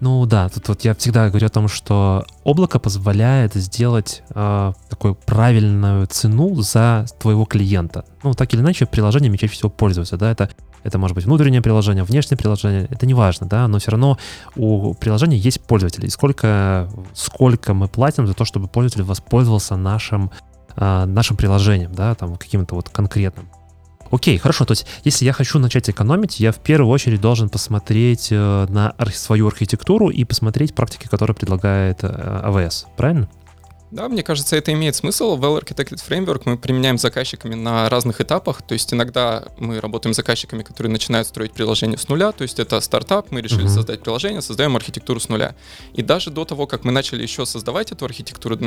Ну 0.00 0.26
да, 0.26 0.48
тут 0.48 0.68
вот 0.68 0.84
я 0.84 0.94
всегда 0.94 1.28
говорю 1.28 1.46
о 1.46 1.50
том, 1.50 1.66
что 1.66 2.24
облако 2.44 2.78
позволяет 2.78 3.54
сделать 3.54 4.22
э, 4.30 4.72
такую 4.88 5.16
правильную 5.16 6.06
цену 6.06 6.54
за 6.60 7.06
твоего 7.18 7.44
клиента. 7.44 8.04
Ну, 8.22 8.34
так 8.34 8.54
или 8.54 8.60
иначе, 8.60 8.86
приложениями 8.86 9.36
чаще 9.36 9.54
всего 9.54 9.70
пользуются, 9.70 10.16
да, 10.16 10.30
это 10.30 10.50
это 10.84 10.96
может 10.96 11.16
быть 11.16 11.24
внутреннее 11.24 11.60
приложение, 11.60 12.04
внешнее 12.04 12.38
приложение, 12.38 12.86
это 12.88 13.04
не 13.04 13.12
важно, 13.12 13.46
да, 13.46 13.66
но 13.66 13.78
все 13.78 13.90
равно 13.90 14.16
у 14.56 14.94
приложения 14.94 15.36
есть 15.36 15.60
пользователи. 15.60 16.06
И 16.06 16.10
сколько, 16.10 16.88
сколько 17.14 17.74
мы 17.74 17.88
платим 17.88 18.26
за 18.26 18.34
то, 18.34 18.44
чтобы 18.44 18.68
пользователь 18.68 19.02
воспользовался 19.02 19.76
нашим, 19.76 20.30
э, 20.76 21.04
нашим 21.04 21.36
приложением, 21.36 21.92
да, 21.92 22.14
там 22.14 22.36
каким-то 22.36 22.76
вот 22.76 22.88
конкретным. 22.88 23.48
Окей, 24.10 24.38
хорошо. 24.38 24.64
То 24.64 24.72
есть, 24.72 24.86
если 25.04 25.24
я 25.24 25.32
хочу 25.32 25.58
начать 25.58 25.90
экономить, 25.90 26.40
я 26.40 26.52
в 26.52 26.58
первую 26.58 26.90
очередь 26.90 27.20
должен 27.20 27.48
посмотреть 27.48 28.28
э, 28.30 28.66
на 28.68 28.94
свою 29.12 29.48
архитектуру 29.48 30.08
и 30.08 30.24
посмотреть 30.24 30.74
практики, 30.74 31.08
которые 31.08 31.34
предлагает 31.34 31.98
э, 32.02 32.42
AWS. 32.46 32.86
Правильно? 32.96 33.28
Да, 33.90 34.06
мне 34.08 34.22
кажется, 34.22 34.54
это 34.54 34.70
имеет 34.72 34.96
смысл. 34.96 35.38
Well 35.38 35.62
Architected 35.62 36.02
Framework 36.06 36.42
мы 36.44 36.58
применяем 36.58 36.98
с 36.98 37.02
заказчиками 37.02 37.54
на 37.54 37.88
разных 37.88 38.20
этапах. 38.20 38.60
То 38.60 38.74
есть 38.74 38.92
иногда 38.92 39.44
мы 39.56 39.80
работаем 39.80 40.12
с 40.12 40.16
заказчиками, 40.16 40.62
которые 40.62 40.92
начинают 40.92 41.26
строить 41.26 41.52
приложение 41.52 41.96
с 41.96 42.06
нуля. 42.08 42.32
То 42.32 42.42
есть 42.42 42.58
это 42.58 42.80
стартап, 42.82 43.30
мы 43.30 43.40
решили 43.40 43.64
uh-huh. 43.64 43.68
создать 43.74 44.02
приложение, 44.02 44.42
создаем 44.42 44.76
архитектуру 44.76 45.20
с 45.20 45.30
нуля. 45.30 45.54
И 45.94 46.02
даже 46.02 46.30
до 46.30 46.44
того, 46.44 46.66
как 46.66 46.84
мы 46.84 46.92
начали 46.92 47.22
еще 47.22 47.46
создавать 47.46 47.90
эту 47.90 48.04
архитектуру, 48.04 48.58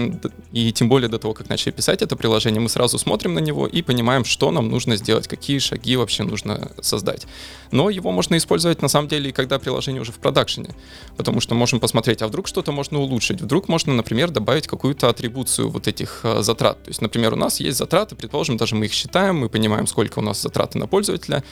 и 0.51 0.73
тем 0.73 0.89
более 0.89 1.07
до 1.07 1.19
того, 1.19 1.35
как 1.35 1.49
начали 1.49 1.71
писать 1.71 2.01
это 2.01 2.15
приложение, 2.15 2.59
мы 2.59 2.69
сразу 2.69 2.97
смотрим 2.97 3.35
на 3.35 3.39
него 3.39 3.67
и 3.67 3.83
понимаем, 3.83 4.25
что 4.25 4.49
нам 4.49 4.69
нужно 4.69 4.95
сделать, 4.95 5.27
какие 5.27 5.59
шаги 5.59 5.97
вообще 5.97 6.23
нужно 6.23 6.71
создать. 6.81 7.27
Но 7.69 7.91
его 7.91 8.11
можно 8.11 8.37
использовать 8.37 8.81
на 8.81 8.87
самом 8.87 9.07
деле 9.07 9.29
и 9.29 9.33
когда 9.33 9.59
приложение 9.59 10.01
уже 10.01 10.11
в 10.11 10.17
продакшене. 10.17 10.69
Потому 11.15 11.41
что 11.41 11.53
можем 11.53 11.79
посмотреть, 11.79 12.23
а 12.23 12.27
вдруг 12.27 12.47
что-то 12.47 12.71
можно 12.71 12.99
улучшить. 12.99 13.39
Вдруг 13.39 13.67
можно, 13.67 13.93
например, 13.93 14.31
добавить 14.31 14.67
какую-то 14.67 15.10
атрибуцию 15.11 15.69
вот 15.69 15.87
этих 15.87 16.21
э, 16.23 16.41
затрат. 16.41 16.83
То 16.83 16.89
есть, 16.89 17.01
например, 17.01 17.33
у 17.33 17.37
нас 17.37 17.59
есть 17.59 17.77
затраты, 17.77 18.15
предположим, 18.15 18.57
даже 18.57 18.75
мы 18.75 18.85
их 18.85 18.93
считаем, 18.93 19.37
мы 19.37 19.49
понимаем, 19.49 19.87
сколько 19.87 20.19
у 20.19 20.21
нас 20.21 20.41
затраты 20.41 20.77
на 20.77 20.87
пользователя, 20.87 21.43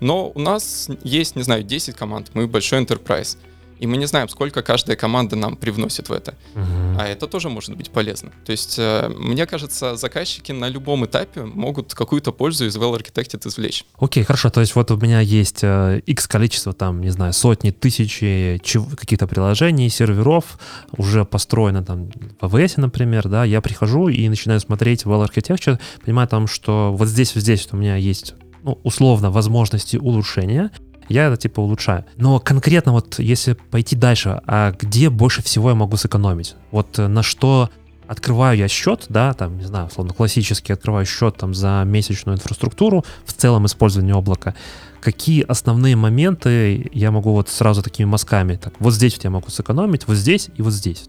но 0.00 0.30
у 0.34 0.38
нас 0.38 0.88
есть, 1.02 1.36
не 1.36 1.42
знаю, 1.42 1.62
10 1.62 1.94
команд, 1.96 2.30
мы 2.34 2.46
большой 2.46 2.82
enterprise 2.82 3.36
и 3.78 3.86
мы 3.86 3.96
не 3.96 4.06
знаем, 4.06 4.28
сколько 4.28 4.62
каждая 4.62 4.96
команда 4.96 5.36
нам 5.36 5.56
привносит 5.56 6.08
в 6.08 6.12
это. 6.12 6.34
Uh-huh. 6.54 6.96
А 6.98 7.06
это 7.06 7.26
тоже 7.26 7.48
может 7.48 7.76
быть 7.76 7.90
полезно. 7.90 8.32
То 8.44 8.52
есть, 8.52 8.76
э, 8.78 9.08
мне 9.08 9.46
кажется, 9.46 9.96
заказчики 9.96 10.52
на 10.52 10.68
любом 10.68 11.04
этапе 11.06 11.44
могут 11.44 11.94
какую-то 11.94 12.32
пользу 12.32 12.66
из 12.66 12.76
Well 12.76 12.96
Architected 12.96 13.46
извлечь. 13.48 13.84
Окей, 13.98 14.22
okay, 14.22 14.26
хорошо. 14.26 14.50
То 14.50 14.60
есть, 14.60 14.74
вот 14.74 14.90
у 14.90 14.96
меня 14.96 15.20
есть 15.20 15.60
э, 15.62 16.00
X 16.06 16.26
количество, 16.26 16.72
там, 16.72 17.00
не 17.00 17.10
знаю, 17.10 17.32
сотни, 17.32 17.70
тысячи 17.70 18.60
каких-то 18.98 19.26
приложений, 19.26 19.90
серверов, 19.90 20.58
уже 20.96 21.24
построено 21.24 21.84
там 21.84 22.10
в 22.40 22.56
AWS, 22.56 22.80
например, 22.80 23.28
да, 23.28 23.44
я 23.44 23.60
прихожу 23.60 24.08
и 24.08 24.28
начинаю 24.28 24.60
смотреть 24.60 25.04
Well 25.04 25.28
Architecture, 25.28 25.78
понимаю 26.04 26.28
там, 26.28 26.46
что 26.46 26.94
вот 26.96 27.08
здесь, 27.08 27.34
вот 27.34 27.42
здесь 27.42 27.68
у 27.72 27.76
меня 27.76 27.96
есть 27.96 28.34
ну, 28.62 28.80
условно, 28.82 29.30
возможности 29.30 29.96
улучшения, 29.96 30.72
я 31.08 31.26
это 31.26 31.36
типа 31.36 31.60
улучшаю. 31.60 32.04
Но 32.16 32.38
конкретно 32.38 32.92
вот 32.92 33.18
если 33.18 33.54
пойти 33.54 33.96
дальше, 33.96 34.40
а 34.46 34.72
где 34.72 35.10
больше 35.10 35.42
всего 35.42 35.70
я 35.70 35.74
могу 35.74 35.96
сэкономить? 35.96 36.56
Вот 36.70 36.98
э, 36.98 37.06
на 37.06 37.22
что 37.22 37.70
открываю 38.06 38.56
я 38.56 38.68
счет, 38.68 39.06
да, 39.08 39.32
там, 39.34 39.58
не 39.58 39.64
знаю, 39.64 39.86
условно, 39.86 40.14
классический 40.14 40.72
открываю 40.72 41.06
счет 41.06 41.36
там 41.36 41.54
за 41.54 41.82
месячную 41.84 42.36
инфраструктуру 42.36 43.04
в 43.24 43.32
целом 43.32 43.66
использование 43.66 44.14
облака, 44.14 44.54
какие 45.00 45.42
основные 45.42 45.96
моменты 45.96 46.88
я 46.92 47.10
могу 47.10 47.32
вот 47.32 47.48
сразу 47.48 47.82
такими 47.82 48.06
мазками, 48.06 48.56
так, 48.56 48.74
вот 48.78 48.94
здесь 48.94 49.14
вот 49.14 49.24
я 49.24 49.30
могу 49.30 49.50
сэкономить, 49.50 50.06
вот 50.06 50.16
здесь 50.16 50.50
и 50.56 50.62
вот 50.62 50.72
здесь. 50.72 51.08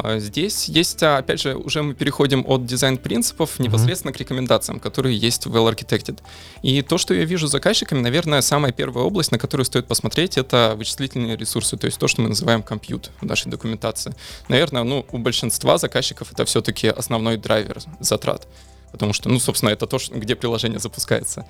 А, 0.00 0.20
здесь 0.20 0.68
есть, 0.68 1.02
а, 1.02 1.18
опять 1.18 1.40
же, 1.40 1.56
уже 1.56 1.82
мы 1.82 1.92
переходим 1.92 2.44
от 2.46 2.64
дизайн-принципов 2.64 3.58
непосредственно 3.58 4.12
mm-hmm. 4.12 4.14
к 4.14 4.20
рекомендациям, 4.20 4.78
которые 4.78 5.16
есть 5.16 5.46
в 5.46 5.54
Well 5.54 5.74
Architected. 5.74 6.20
И 6.62 6.82
то, 6.82 6.98
что 6.98 7.14
я 7.14 7.24
вижу 7.24 7.48
заказчиками, 7.48 7.98
наверное, 7.98 8.40
самая 8.40 8.70
первая 8.70 9.04
область, 9.04 9.32
на 9.32 9.38
которую 9.40 9.64
стоит 9.64 9.88
посмотреть, 9.88 10.38
это 10.38 10.74
вычислительные 10.76 11.36
ресурсы, 11.36 11.76
то 11.76 11.86
есть 11.86 11.98
то, 11.98 12.06
что 12.06 12.22
мы 12.22 12.28
называем 12.28 12.62
компьют 12.62 13.10
в 13.20 13.26
нашей 13.26 13.50
документации. 13.50 14.14
Наверное, 14.48 14.84
ну, 14.84 15.04
у 15.10 15.18
большинства 15.18 15.78
заказчиков 15.78 16.32
это 16.32 16.44
все-таки 16.44 16.86
основной 16.86 17.36
драйвер 17.36 17.80
затрат, 17.98 18.46
потому 18.92 19.12
что, 19.12 19.28
ну, 19.28 19.40
собственно, 19.40 19.70
это 19.70 19.88
то, 19.88 19.98
где 20.10 20.36
приложение 20.36 20.78
запускается. 20.78 21.44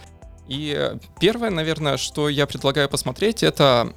И 0.48 0.92
первое, 1.20 1.50
наверное, 1.50 1.98
что 1.98 2.30
я 2.30 2.46
предлагаю 2.46 2.88
посмотреть, 2.88 3.42
это 3.42 3.92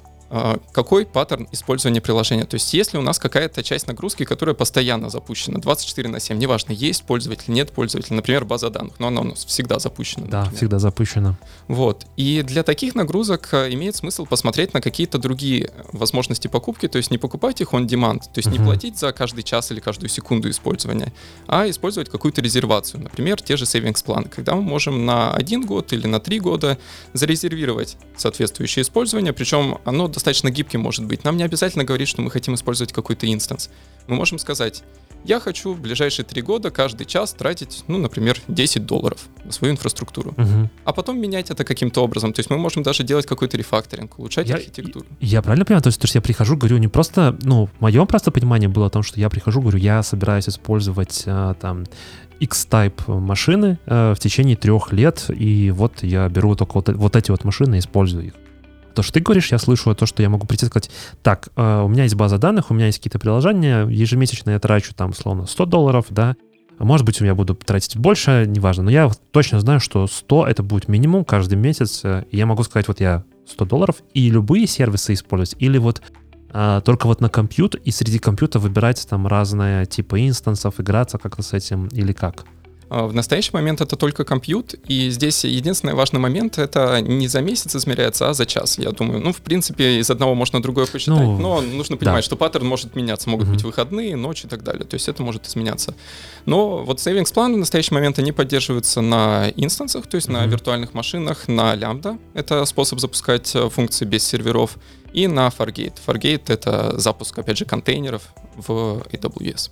какой 0.72 1.04
паттерн 1.04 1.46
использования 1.52 2.00
приложения. 2.00 2.46
То 2.46 2.54
есть 2.54 2.72
если 2.72 2.96
у 2.96 3.02
нас 3.02 3.18
какая-то 3.18 3.62
часть 3.62 3.86
нагрузки, 3.86 4.24
которая 4.24 4.54
постоянно 4.54 5.10
запущена, 5.10 5.60
24 5.60 6.08
на 6.08 6.20
7, 6.20 6.38
неважно, 6.38 6.72
есть 6.72 7.04
пользователь, 7.04 7.52
нет 7.52 7.70
пользователя, 7.72 8.16
например, 8.16 8.46
база 8.46 8.70
данных, 8.70 8.94
но 8.98 9.08
она 9.08 9.20
у 9.20 9.24
нас 9.24 9.44
всегда 9.44 9.78
запущена. 9.78 10.26
Да, 10.26 10.38
например. 10.40 10.56
всегда 10.56 10.78
запущена. 10.78 11.38
Вот. 11.68 12.06
И 12.16 12.42
для 12.42 12.62
таких 12.62 12.94
нагрузок 12.94 13.50
а, 13.52 13.68
имеет 13.70 13.94
смысл 13.94 14.24
посмотреть 14.24 14.72
на 14.72 14.80
какие-то 14.80 15.18
другие 15.18 15.70
возможности 15.92 16.48
покупки, 16.48 16.88
то 16.88 16.96
есть 16.96 17.10
не 17.10 17.18
покупать 17.18 17.60
их 17.60 17.74
on 17.74 17.86
demand, 17.86 18.20
то 18.20 18.38
есть 18.38 18.48
uh-huh. 18.48 18.52
не 18.52 18.64
платить 18.64 18.98
за 18.98 19.12
каждый 19.12 19.42
час 19.42 19.70
или 19.70 19.80
каждую 19.80 20.08
секунду 20.08 20.48
использования, 20.48 21.12
а 21.46 21.68
использовать 21.68 22.08
какую-то 22.08 22.40
резервацию, 22.40 23.02
например, 23.02 23.42
те 23.42 23.58
же 23.58 23.66
savings 23.66 24.02
планы, 24.02 24.30
когда 24.30 24.54
мы 24.54 24.62
можем 24.62 25.04
на 25.04 25.34
один 25.34 25.66
год 25.66 25.92
или 25.92 26.06
на 26.06 26.20
три 26.20 26.40
года 26.40 26.78
зарезервировать 27.12 27.98
соответствующее 28.16 28.82
использование, 28.82 29.34
причем 29.34 29.78
оно 29.84 30.08
достаточно 30.08 30.21
достаточно 30.22 30.50
гибким 30.50 30.80
может 30.80 31.04
быть. 31.04 31.24
Нам 31.24 31.36
не 31.36 31.42
обязательно 31.42 31.84
говорить, 31.84 32.08
что 32.08 32.22
мы 32.22 32.30
хотим 32.30 32.54
использовать 32.54 32.92
какой-то 32.92 33.30
инстанс. 33.32 33.70
Мы 34.06 34.14
можем 34.14 34.38
сказать, 34.38 34.84
я 35.24 35.40
хочу 35.40 35.74
в 35.74 35.80
ближайшие 35.80 36.24
три 36.24 36.42
года 36.42 36.70
каждый 36.70 37.06
час 37.06 37.32
тратить, 37.32 37.82
ну, 37.88 37.98
например, 37.98 38.38
10 38.46 38.86
долларов 38.86 39.18
на 39.44 39.50
свою 39.50 39.74
инфраструктуру. 39.74 40.30
Угу. 40.30 40.70
А 40.84 40.92
потом 40.92 41.20
менять 41.20 41.50
это 41.50 41.64
каким-то 41.64 42.02
образом. 42.04 42.32
То 42.32 42.40
есть 42.40 42.50
мы 42.50 42.58
можем 42.58 42.84
даже 42.84 43.02
делать 43.02 43.26
какой-то 43.26 43.56
рефакторинг, 43.56 44.18
улучшать 44.18 44.48
я, 44.48 44.56
архитектуру. 44.56 45.06
Я 45.20 45.42
правильно 45.42 45.64
понимаю? 45.64 45.82
То 45.82 45.88
есть, 45.88 46.00
то 46.00 46.04
есть 46.04 46.14
я 46.14 46.20
прихожу, 46.20 46.56
говорю, 46.56 46.78
не 46.78 46.88
просто, 46.88 47.36
ну, 47.42 47.66
в 47.66 47.80
моем 47.80 48.06
просто 48.06 48.30
понимании 48.30 48.68
было 48.68 48.86
о 48.86 48.90
том, 48.90 49.02
что 49.02 49.18
я 49.18 49.28
прихожу, 49.28 49.60
говорю, 49.60 49.78
я 49.78 50.04
собираюсь 50.04 50.48
использовать 50.48 51.24
а, 51.26 51.54
там 51.54 51.84
X-Type 52.38 53.18
машины 53.18 53.78
а, 53.86 54.14
в 54.14 54.20
течение 54.20 54.56
трех 54.56 54.92
лет, 54.92 55.24
и 55.28 55.72
вот 55.72 56.02
я 56.02 56.28
беру 56.28 56.54
только 56.54 56.74
вот, 56.74 56.88
вот 56.88 57.16
эти 57.16 57.32
вот 57.32 57.42
машины 57.44 57.76
и 57.76 57.78
использую 57.80 58.26
их. 58.26 58.32
То, 58.94 59.02
что 59.02 59.14
ты 59.14 59.20
говоришь, 59.20 59.52
я 59.52 59.58
слышу 59.58 59.94
то, 59.94 60.06
что 60.06 60.22
я 60.22 60.28
могу 60.28 60.46
прийти 60.46 60.66
и 60.66 60.68
сказать, 60.68 60.90
так, 61.22 61.48
э, 61.56 61.82
у 61.82 61.88
меня 61.88 62.04
есть 62.04 62.14
база 62.14 62.38
данных, 62.38 62.70
у 62.70 62.74
меня 62.74 62.86
есть 62.86 62.98
какие-то 62.98 63.18
приложения, 63.18 63.86
ежемесячно 63.86 64.50
я 64.50 64.58
трачу 64.58 64.94
там, 64.94 65.10
условно, 65.10 65.46
100 65.46 65.66
долларов, 65.66 66.06
да, 66.10 66.36
Может 66.78 67.06
быть, 67.06 67.20
у 67.20 67.24
меня 67.24 67.34
буду 67.34 67.54
тратить 67.54 67.96
больше, 67.96 68.44
неважно, 68.48 68.84
но 68.84 68.90
я 68.90 69.10
точно 69.30 69.60
знаю, 69.60 69.78
что 69.78 70.06
100 70.06 70.46
это 70.48 70.62
будет 70.62 70.88
минимум 70.88 71.24
каждый 71.24 71.54
месяц. 71.54 72.02
И 72.04 72.36
я 72.36 72.46
могу 72.46 72.64
сказать, 72.64 72.88
вот 72.88 73.00
я 73.00 73.24
100 73.46 73.64
долларов 73.66 73.96
и 74.14 74.28
любые 74.30 74.66
сервисы 74.66 75.12
использовать, 75.12 75.62
или 75.62 75.78
вот 75.78 76.02
а, 76.52 76.80
только 76.82 77.06
вот 77.06 77.20
на 77.20 77.28
компьютер, 77.28 77.80
и 77.84 77.90
среди 77.90 78.18
компьютера 78.18 78.60
выбирать 78.60 79.06
там 79.08 79.26
разные 79.26 79.86
типы 79.86 80.26
инстансов, 80.26 80.78
играться 80.80 81.18
как-то 81.18 81.42
с 81.42 81.52
этим, 81.52 81.88
или 81.88 82.12
как? 82.12 82.44
А, 82.94 83.06
в 83.06 83.14
настоящий 83.14 83.52
момент 83.54 83.80
это 83.80 83.96
только 83.96 84.22
компьют, 84.22 84.74
и 84.86 85.08
здесь 85.08 85.44
единственный 85.44 85.94
важный 85.94 86.20
момент— 86.20 86.58
это 86.58 87.00
не 87.00 87.26
за 87.26 87.40
месяц 87.40 87.74
измеряется, 87.74 88.28
а 88.28 88.34
за 88.34 88.44
час, 88.44 88.78
я 88.78 88.90
думаю. 88.90 89.18
Ну, 89.18 89.32
в 89.32 89.40
принципе, 89.40 89.98
из 89.98 90.10
одного 90.10 90.34
можно 90.34 90.60
другое 90.60 90.84
посчитать, 90.84 91.16
ну, 91.16 91.38
но 91.38 91.62
нужно 91.62 91.96
понимать, 91.96 92.18
да. 92.18 92.22
что 92.22 92.36
паттерн 92.36 92.66
может 92.66 92.94
меняться, 92.94 93.30
могут 93.30 93.46
угу. 93.46 93.54
быть 93.54 93.64
выходные, 93.64 94.14
ночи 94.14 94.44
и 94.44 94.48
так 94.48 94.62
далее, 94.62 94.84
то 94.84 94.94
есть 94.94 95.08
это 95.08 95.22
может 95.22 95.46
изменяться. 95.46 95.94
Но 96.44 96.84
вот 96.84 96.98
savings 96.98 97.32
планы 97.32 97.54
в 97.54 97.58
настоящий 97.60 97.94
момент, 97.94 98.18
они 98.18 98.30
поддерживаются 98.30 99.00
на 99.00 99.48
инстансах, 99.56 100.06
то 100.06 100.16
есть 100.16 100.28
угу. 100.28 100.36
на 100.36 100.44
виртуальных 100.44 100.92
машинах, 100.92 101.48
на 101.48 101.74
Lambda, 101.74 102.18
это 102.34 102.62
способ 102.66 103.00
запускать 103.00 103.54
э, 103.54 103.70
функции 103.70 104.04
без 104.04 104.22
серверов, 104.22 104.76
и 105.14 105.28
на 105.28 105.48
Fargate. 105.48 105.94
Fargate— 106.06 106.44
это 106.48 106.98
запуск, 106.98 107.38
опять 107.38 107.56
же, 107.56 107.64
контейнеров 107.64 108.34
в 108.54 109.02
AWS. 109.12 109.70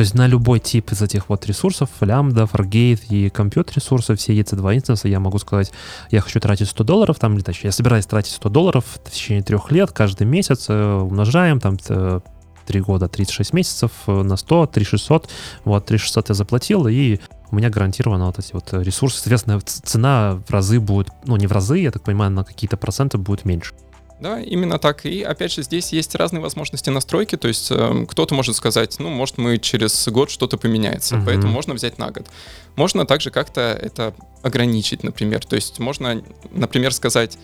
То 0.00 0.02
есть 0.02 0.14
на 0.14 0.26
любой 0.26 0.60
тип 0.60 0.92
из 0.92 1.02
этих 1.02 1.28
вот 1.28 1.44
ресурсов, 1.44 1.90
Lambda, 2.00 2.50
Fargate 2.50 3.02
и 3.10 3.28
компьютер 3.28 3.76
ресурсы, 3.76 4.14
все 4.14 4.32
EC2 4.32 4.76
инстансы, 4.76 5.08
я 5.08 5.20
могу 5.20 5.36
сказать, 5.38 5.72
я 6.10 6.22
хочу 6.22 6.40
тратить 6.40 6.70
100 6.70 6.84
долларов, 6.84 7.18
там, 7.18 7.34
или 7.34 7.42
точнее, 7.42 7.68
я 7.68 7.72
собираюсь 7.72 8.06
тратить 8.06 8.32
100 8.32 8.48
долларов 8.48 8.86
в 9.04 9.10
течение 9.10 9.42
трех 9.42 9.70
лет, 9.70 9.92
каждый 9.92 10.26
месяц, 10.26 10.70
э, 10.70 11.00
умножаем, 11.02 11.60
там, 11.60 11.76
3 11.76 12.80
года, 12.80 13.08
36 13.08 13.52
месяцев 13.52 13.90
э, 14.06 14.22
на 14.22 14.38
100, 14.38 14.68
3600, 14.68 15.28
вот, 15.66 15.84
3600 15.84 16.30
я 16.30 16.34
заплатил, 16.34 16.86
и 16.86 17.20
у 17.50 17.56
меня 17.56 17.68
гарантировано 17.68 18.24
вот 18.24 18.38
эти 18.38 18.54
вот 18.54 18.72
ресурсы, 18.72 19.18
соответственно, 19.18 19.60
цена 19.60 20.40
в 20.48 20.50
разы 20.50 20.80
будет, 20.80 21.10
ну, 21.26 21.36
не 21.36 21.46
в 21.46 21.52
разы, 21.52 21.76
я 21.76 21.90
так 21.90 22.04
понимаю, 22.04 22.30
на 22.30 22.42
какие-то 22.42 22.78
проценты 22.78 23.18
будет 23.18 23.44
меньше. 23.44 23.74
Да, 24.20 24.38
именно 24.40 24.78
так. 24.78 25.06
И 25.06 25.22
опять 25.22 25.52
же, 25.52 25.62
здесь 25.62 25.92
есть 25.92 26.14
разные 26.14 26.42
возможности 26.42 26.90
настройки. 26.90 27.36
То 27.36 27.48
есть 27.48 27.68
э, 27.70 28.06
кто-то 28.08 28.34
может 28.34 28.54
сказать, 28.54 28.96
ну, 28.98 29.08
может, 29.08 29.38
мы 29.38 29.56
через 29.58 30.08
год 30.08 30.30
что-то 30.30 30.58
поменяется, 30.58 31.16
uh-huh. 31.16 31.24
поэтому 31.24 31.52
можно 31.52 31.72
взять 31.72 31.98
на 31.98 32.10
год. 32.10 32.26
Можно 32.76 33.06
также 33.06 33.30
как-то 33.30 33.60
это 33.60 34.14
ограничить, 34.42 35.02
например. 35.02 35.44
То 35.44 35.56
есть 35.56 35.78
можно, 35.78 36.22
например, 36.50 36.92
сказать, 36.92 37.38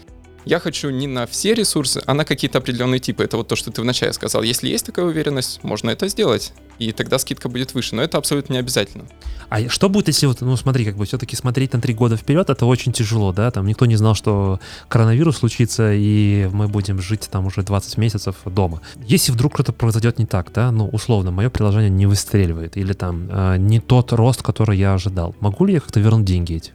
я 0.47 0.61
хочу 0.61 0.91
не 0.91 1.09
на 1.09 1.27
все 1.27 1.55
ресурсы, 1.55 2.01
а 2.07 2.15
на 2.15 2.25
какие-то 2.25 2.59
определенные 2.59 3.01
типы. 3.01 3.25
Это 3.25 3.37
вот 3.37 3.49
то, 3.49 3.57
что 3.57 3.73
ты 3.73 3.83
вначале 3.83 4.13
сказал. 4.13 4.43
Если 4.43 4.69
есть 4.69 4.87
такая 4.87 5.05
уверенность, 5.05 5.63
можно 5.65 5.91
это 5.91 6.07
сделать, 6.07 6.53
и 6.79 6.93
тогда 6.93 7.19
скидка 7.19 7.49
будет 7.49 7.75
выше, 7.75 7.97
но 7.97 8.03
это 8.03 8.17
абсолютно 8.17 8.53
не 8.55 8.61
обязательно. 8.61 9.07
А 9.49 9.69
что 9.69 9.89
будет, 9.89 10.07
если 10.07 10.27
вот, 10.27 10.41
ну 10.41 10.57
смотри, 10.57 10.85
как 10.85 10.97
бы 10.97 11.05
все-таки 11.05 11.35
смотреть 11.35 11.73
на 11.73 11.81
три 11.81 11.95
года 11.95 12.17
вперед, 12.17 12.49
это 12.49 12.65
очень 12.65 12.93
тяжело, 12.93 13.33
да, 13.33 13.51
там 13.51 13.67
никто 13.67 13.87
не 13.87 13.97
знал, 13.97 14.15
что 14.15 14.61
коронавирус 14.89 15.39
случится, 15.39 15.93
и 15.93 16.49
мы 16.53 16.69
будем 16.69 17.03
жить 17.03 17.29
там 17.29 17.47
уже 17.47 17.63
20 17.63 17.99
месяцев 17.99 18.37
дома. 18.45 18.81
Если 19.05 19.33
вдруг 19.33 19.55
что-то 19.55 19.73
произойдет 19.73 20.21
не 20.21 20.27
так, 20.27 20.53
да, 20.53 20.71
ну 20.71 20.89
условно, 20.89 21.33
мое 21.33 21.51
приложение 21.51 21.91
не 21.91 22.07
выстреливает, 22.07 22.77
или 22.77 22.93
там 22.93 23.29
э, 23.29 23.57
не 23.59 23.81
тот 23.81 24.13
рост, 24.13 24.43
который 24.43 24.79
я 24.79 24.95
ожидал, 24.95 25.35
могу 25.41 25.65
ли 25.65 25.75
я 25.75 25.81
как-то 25.81 25.99
вернуть 25.99 26.25
деньги 26.25 26.55
эти? 26.55 26.73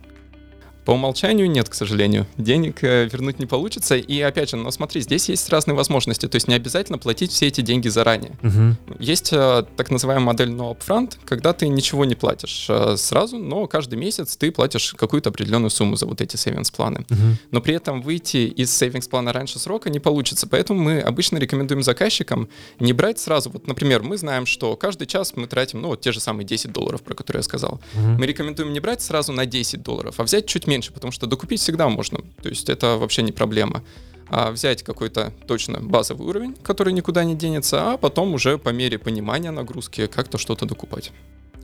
По 0.86 0.92
умолчанию 0.92 1.50
нет, 1.50 1.70
к 1.70 1.74
сожалению. 1.74 2.26
Денег 2.38 2.84
э, 2.84 3.06
вернуть 3.06 3.40
не 3.40 3.46
получится. 3.46 3.96
И 3.96 4.20
опять 4.22 4.50
же, 4.50 4.58
но 4.58 4.72
смотри, 4.72 5.02
здесь 5.02 5.30
есть 5.30 5.50
разные 5.50 5.76
возможности. 5.76 6.28
То 6.28 6.36
есть 6.36 6.48
не 6.48 6.56
обязательно 6.56 6.98
платить 6.98 7.32
все 7.32 7.48
эти 7.48 7.62
деньги 7.62 7.88
заранее. 7.88 8.38
Угу. 8.42 8.98
Есть 9.00 9.32
э, 9.32 9.64
так 9.78 9.92
называемая 9.92 10.26
модель 10.26 10.50
no 10.50 10.76
upfront, 10.76 11.18
когда 11.26 11.54
ты 11.54 11.68
ничего 11.68 12.06
не 12.06 12.16
платишь 12.16 12.66
э, 12.70 12.96
сразу, 12.98 13.38
но 13.38 13.68
каждый 13.68 14.00
месяц 14.00 14.36
ты 14.38 14.52
платишь 14.52 14.94
какую-то 14.94 15.30
определенную 15.30 15.70
сумму 15.70 15.96
за 15.98 16.08
вот 16.08 16.20
эти 16.22 16.36
savings 16.36 16.76
планы. 16.76 17.06
Угу. 17.10 17.20
Но 17.52 17.62
при 17.62 17.76
этом 17.76 18.02
выйти 18.02 18.48
из 18.48 18.70
savings 18.70 19.08
плана 19.08 19.34
раньше 19.34 19.60
срока 19.60 19.90
не 19.90 20.00
получится. 20.00 20.48
Поэтому 20.48 20.82
мы 20.82 21.00
обычно 21.00 21.38
рекомендуем 21.38 21.84
заказчикам 21.84 22.50
не 22.80 22.94
брать 22.94 23.20
сразу. 23.20 23.52
Вот, 23.52 23.68
например, 23.68 24.02
мы 24.02 24.18
знаем, 24.18 24.48
что 24.48 24.76
каждый 24.76 25.06
час 25.06 25.34
мы 25.36 25.46
тратим, 25.46 25.82
ну, 25.82 25.90
вот 25.90 26.02
те 26.02 26.12
же 26.12 26.20
самые 26.20 26.46
10 26.46 26.72
долларов, 26.72 27.04
про 27.04 27.14
которые 27.14 27.40
я 27.40 27.44
сказал. 27.44 27.82
Угу. 27.94 28.08
Мы 28.20 28.26
рекомендуем 28.26 28.74
не 28.74 28.80
брать 28.80 29.02
сразу 29.02 29.32
на 29.32 29.46
10 29.46 29.84
долларов, 29.84 30.16
а 30.18 30.24
взять 30.24 30.48
чуть 30.48 30.68
меньше, 30.72 30.94
потому 30.94 31.12
что 31.12 31.28
докупить 31.28 31.60
всегда 31.60 31.90
можно. 31.90 32.20
То 32.42 32.50
есть 32.50 32.70
это 32.70 32.98
вообще 32.98 33.24
не 33.24 33.32
проблема. 33.32 33.84
А 34.30 34.52
взять 34.52 34.84
какой-то 34.84 35.34
точно 35.46 35.80
базовый 35.82 36.26
уровень, 36.28 36.56
который 36.64 36.94
никуда 36.94 37.26
не 37.26 37.36
денется, 37.36 37.92
а 37.92 37.98
потом 37.98 38.34
уже 38.34 38.58
по 38.58 38.70
мере 38.70 38.98
понимания 38.98 39.52
нагрузки 39.52 40.08
как-то 40.08 40.38
что-то 40.38 40.66
докупать. 40.66 41.12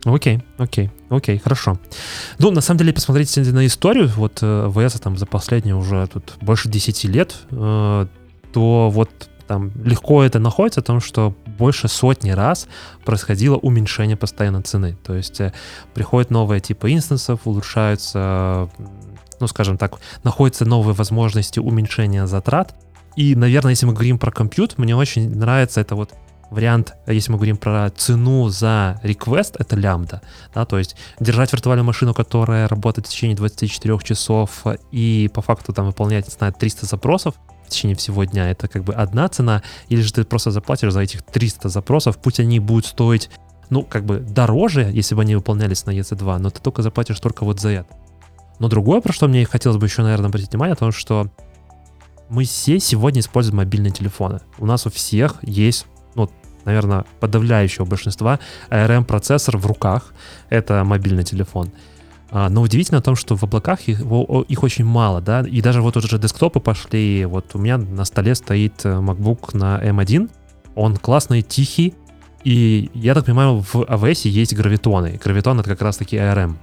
Окей, 0.04 0.40
окей, 0.58 0.90
окей, 1.08 1.38
хорошо. 1.38 1.78
Ну, 2.38 2.50
на 2.50 2.60
самом 2.60 2.78
деле, 2.78 2.92
посмотреть 2.92 3.36
на 3.36 3.66
историю, 3.66 4.08
вот 4.16 4.38
э, 4.42 4.70
ВС 4.70 5.00
там 5.00 5.16
за 5.16 5.26
последние 5.26 5.74
уже 5.74 6.06
тут 6.06 6.34
больше 6.40 6.68
10 6.68 7.04
лет, 7.04 7.36
э, 7.50 8.06
то 8.52 8.90
вот 8.90 9.10
там 9.48 9.72
легко 9.82 10.22
это 10.22 10.38
находится, 10.38 10.80
о 10.80 10.82
том, 10.82 11.00
что 11.00 11.34
больше 11.58 11.88
сотни 11.88 12.30
раз 12.30 12.68
происходило 13.04 13.56
уменьшение 13.56 14.16
постоянно 14.16 14.62
цены. 14.62 14.96
То 15.04 15.14
есть 15.14 15.40
э, 15.40 15.52
приходят 15.94 16.30
новые 16.30 16.60
типы 16.60 16.92
инстансов, 16.92 17.40
улучшаются 17.44 18.68
ну, 19.40 19.46
скажем 19.46 19.78
так, 19.78 20.00
находятся 20.24 20.64
новые 20.64 20.94
возможности 20.94 21.60
уменьшения 21.60 22.26
затрат. 22.26 22.74
И, 23.16 23.34
наверное, 23.36 23.70
если 23.70 23.86
мы 23.86 23.92
говорим 23.92 24.18
про 24.18 24.30
компьютер, 24.30 24.78
мне 24.78 24.96
очень 24.96 25.30
нравится 25.30 25.80
это 25.80 25.94
вот 25.94 26.12
вариант, 26.50 26.94
если 27.06 27.30
мы 27.30 27.36
говорим 27.36 27.56
про 27.56 27.90
цену 27.90 28.48
за 28.48 29.00
request, 29.02 29.56
это 29.58 29.76
лямбда, 29.76 30.22
да, 30.54 30.64
то 30.64 30.78
есть 30.78 30.96
держать 31.20 31.52
виртуальную 31.52 31.84
машину, 31.84 32.14
которая 32.14 32.66
работает 32.68 33.06
в 33.06 33.10
течение 33.10 33.36
24 33.36 33.98
часов 34.02 34.64
и 34.90 35.30
по 35.32 35.42
факту 35.42 35.72
там 35.72 35.86
выполнять, 35.86 36.26
не 36.26 36.32
знаю, 36.32 36.54
300 36.58 36.86
запросов 36.86 37.34
в 37.68 37.70
течение 37.70 37.96
всего 37.96 38.24
дня, 38.24 38.50
это 38.50 38.68
как 38.68 38.84
бы 38.84 38.94
одна 38.94 39.28
цена, 39.28 39.62
или 39.88 40.00
же 40.00 40.12
ты 40.12 40.24
просто 40.24 40.50
заплатишь 40.50 40.92
за 40.92 41.00
этих 41.00 41.22
300 41.22 41.68
запросов, 41.68 42.18
пусть 42.18 42.40
они 42.40 42.60
будут 42.60 42.86
стоить, 42.86 43.30
ну, 43.70 43.82
как 43.82 44.04
бы 44.04 44.18
дороже, 44.18 44.90
если 44.92 45.14
бы 45.14 45.22
они 45.22 45.36
выполнялись 45.36 45.84
на 45.86 45.90
EC2, 45.90 46.38
но 46.38 46.50
ты 46.50 46.60
только 46.60 46.82
заплатишь 46.82 47.20
только 47.20 47.44
вот 47.44 47.60
за 47.60 47.70
это. 47.70 47.88
Но 48.58 48.68
другое, 48.68 49.00
про 49.00 49.12
что 49.12 49.28
мне 49.28 49.44
хотелось 49.44 49.78
бы 49.78 49.86
еще, 49.86 50.02
наверное, 50.02 50.28
обратить 50.28 50.50
внимание, 50.50 50.72
о 50.72 50.76
том, 50.76 50.92
что 50.92 51.28
мы 52.28 52.44
все 52.44 52.78
сегодня 52.80 53.20
используем 53.20 53.58
мобильные 53.58 53.92
телефоны. 53.92 54.40
У 54.58 54.66
нас 54.66 54.86
у 54.86 54.90
всех 54.90 55.36
есть, 55.42 55.86
ну, 56.14 56.30
наверное, 56.64 57.04
подавляющего 57.20 57.84
большинства 57.84 58.38
ARM-процессор 58.70 59.56
в 59.56 59.66
руках. 59.66 60.12
Это 60.50 60.84
мобильный 60.84 61.24
телефон. 61.24 61.70
А, 62.30 62.48
но 62.50 62.62
удивительно 62.62 62.98
о 62.98 63.02
том, 63.02 63.16
что 63.16 63.36
в 63.36 63.42
облаках 63.42 63.88
их, 63.88 64.00
их 64.00 64.62
очень 64.62 64.84
мало, 64.84 65.20
да, 65.20 65.40
и 65.40 65.60
даже 65.60 65.80
вот 65.80 65.96
уже 65.96 66.18
десктопы 66.18 66.60
пошли, 66.60 67.24
вот 67.24 67.54
у 67.54 67.58
меня 67.58 67.78
на 67.78 68.04
столе 68.04 68.34
стоит 68.34 68.84
э, 68.84 68.88
MacBook 68.88 69.56
на 69.56 69.80
M1, 69.82 70.30
он 70.74 70.96
классный, 70.96 71.42
тихий, 71.42 71.94
и 72.44 72.90
я 72.94 73.14
так 73.14 73.24
понимаю, 73.24 73.60
в 73.60 73.76
AWS 73.76 74.28
есть 74.28 74.54
гравитоны. 74.54 75.18
Гравитон— 75.22 75.60
это 75.60 75.70
как 75.70 75.82
раз-таки 75.82 76.16
ARM. 76.16 76.56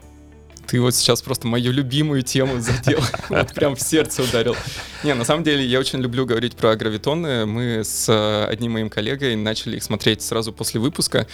Ты 0.67 0.82
вот 0.82 0.95
сейчас 0.95 1.21
просто 1.21 1.47
мою 1.47 1.71
любимую 1.71 2.21
тему 2.21 2.60
задел, 2.60 2.99
вот 3.30 3.54
прям 3.54 3.75
в 3.75 3.82
сердце 3.82 4.23
ударил. 4.23 4.56
Не, 5.04 5.13
на 5.13 5.25
самом 5.25 5.43
деле 5.43 5.65
я 5.65 5.80
очень 5.80 5.99
люблю 5.99 6.25
говорить 6.25 6.56
про 6.56 6.75
гравитоны. 6.75 7.45
Мы 7.45 7.84
с 7.84 8.08
э, 8.10 8.45
одним 8.45 8.73
моим 8.73 8.89
коллегой 8.89 9.36
начали 9.36 9.78
их 9.78 9.84
смотреть 9.84 10.21
сразу 10.21 10.54
после 10.54 10.80
выпуска. 10.80 11.28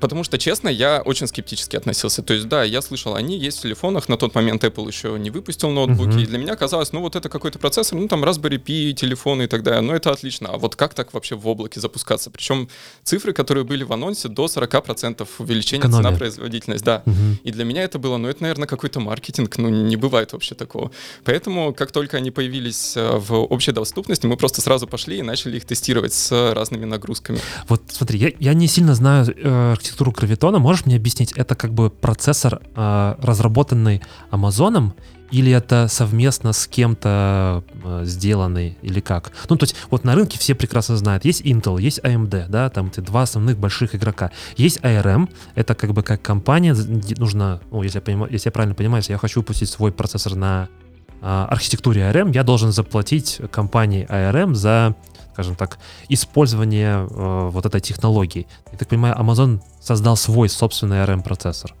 Потому 0.00 0.24
что, 0.24 0.38
честно, 0.38 0.68
я 0.68 1.02
очень 1.04 1.26
скептически 1.26 1.76
относился. 1.76 2.22
То 2.22 2.34
есть, 2.34 2.48
да, 2.48 2.64
я 2.64 2.82
слышал, 2.82 3.14
они 3.14 3.38
есть 3.38 3.58
в 3.58 3.62
телефонах. 3.62 4.08
На 4.08 4.16
тот 4.16 4.34
момент 4.34 4.64
Apple 4.64 4.86
еще 4.86 5.18
не 5.18 5.30
выпустил 5.30 5.70
ноутбуки. 5.70 6.16
Uh-huh. 6.16 6.22
И 6.22 6.26
для 6.26 6.38
меня 6.38 6.56
казалось, 6.56 6.92
ну 6.92 7.00
вот 7.00 7.16
это 7.16 7.28
какой-то 7.28 7.58
процессор, 7.58 7.98
ну 7.98 8.08
там 8.08 8.24
Raspberry 8.24 8.62
Pi, 8.62 8.92
телефоны 8.92 9.44
и 9.44 9.46
так 9.46 9.62
далее. 9.62 9.80
Ну 9.80 9.92
это 9.92 10.10
отлично. 10.10 10.50
А 10.50 10.56
вот 10.58 10.76
как 10.76 10.94
так 10.94 11.12
вообще 11.14 11.36
в 11.36 11.46
облаке 11.46 11.80
запускаться? 11.80 12.30
Причем 12.30 12.68
цифры, 13.04 13.32
которые 13.32 13.64
были 13.64 13.84
в 13.84 13.92
анонсе, 13.92 14.28
до 14.28 14.46
40% 14.46 15.26
увеличения 15.38 15.80
Экономия. 15.80 16.04
цена 16.04 16.16
производительность. 16.16 16.84
Да. 16.84 17.02
Uh-huh. 17.04 17.36
И 17.44 17.50
для 17.50 17.64
меня 17.64 17.82
это 17.82 17.98
было, 17.98 18.16
ну 18.16 18.28
это, 18.28 18.42
наверное, 18.42 18.66
какой-то 18.66 19.00
маркетинг. 19.00 19.58
Ну 19.58 19.68
не 19.68 19.96
бывает 19.96 20.32
вообще 20.32 20.54
такого. 20.54 20.90
Поэтому, 21.24 21.72
как 21.74 21.92
только 21.92 22.16
они 22.16 22.30
появились 22.30 22.96
э, 22.96 23.18
в 23.18 23.34
общей 23.34 23.72
доступности, 23.72 24.26
мы 24.26 24.36
просто 24.36 24.60
сразу 24.60 24.86
пошли 24.86 25.18
и 25.18 25.22
начали 25.22 25.56
их 25.56 25.64
тестировать 25.64 26.12
с 26.12 26.52
разными 26.52 26.84
нагрузками. 26.84 27.38
Вот 27.68 27.82
смотри, 27.88 28.18
я, 28.18 28.32
я 28.38 28.54
не 28.54 28.66
сильно 28.68 28.94
знаю 28.94 29.26
э, 29.36 29.74
архитектуру 29.86 30.12
гравитона, 30.12 30.58
можешь 30.58 30.86
мне 30.86 30.96
объяснить, 30.96 31.32
это 31.32 31.54
как 31.54 31.72
бы 31.72 31.90
процессор, 31.90 32.60
э, 32.74 33.14
разработанный 33.20 34.02
Амазоном, 34.30 34.94
или 35.30 35.50
это 35.50 35.88
совместно 35.88 36.52
с 36.52 36.66
кем-то 36.66 37.64
э, 37.84 38.02
сделанный, 38.04 38.78
или 38.82 39.00
как? 39.00 39.32
Ну, 39.48 39.56
то 39.56 39.64
есть, 39.64 39.74
вот 39.90 40.04
на 40.04 40.14
рынке 40.14 40.38
все 40.38 40.54
прекрасно 40.54 40.96
знают, 40.96 41.24
есть 41.24 41.42
Intel, 41.42 41.80
есть 41.80 41.98
AMD, 42.00 42.48
да, 42.48 42.70
там 42.70 42.88
эти 42.88 43.00
два 43.00 43.22
основных 43.22 43.58
больших 43.58 43.94
игрока. 43.94 44.30
Есть 44.56 44.78
ARM, 44.80 45.28
это 45.54 45.74
как 45.74 45.92
бы 45.92 46.02
как 46.02 46.22
компания, 46.22 46.74
нужно, 47.18 47.60
ну, 47.70 47.82
если 47.82 47.98
я, 47.98 48.02
понимаю, 48.02 48.32
если 48.32 48.48
я 48.48 48.52
правильно 48.52 48.74
понимаю, 48.74 49.00
если 49.00 49.12
я 49.12 49.18
хочу 49.18 49.40
выпустить 49.40 49.68
свой 49.68 49.92
процессор 49.92 50.34
на 50.36 50.68
архитектуре 51.22 52.02
ARM 52.02 52.32
я 52.34 52.42
должен 52.42 52.72
заплатить 52.72 53.40
компании 53.50 54.06
ARM 54.08 54.54
за, 54.54 54.94
скажем 55.32 55.54
так, 55.54 55.78
использование 56.08 57.06
э, 57.08 57.48
вот 57.50 57.66
этой 57.66 57.80
технологии. 57.80 58.46
Я 58.72 58.78
так 58.78 58.88
понимаю, 58.88 59.16
Amazon 59.16 59.60
создал 59.80 60.16
свой 60.16 60.48
собственный 60.48 60.98
ARM-процессор. 60.98 61.74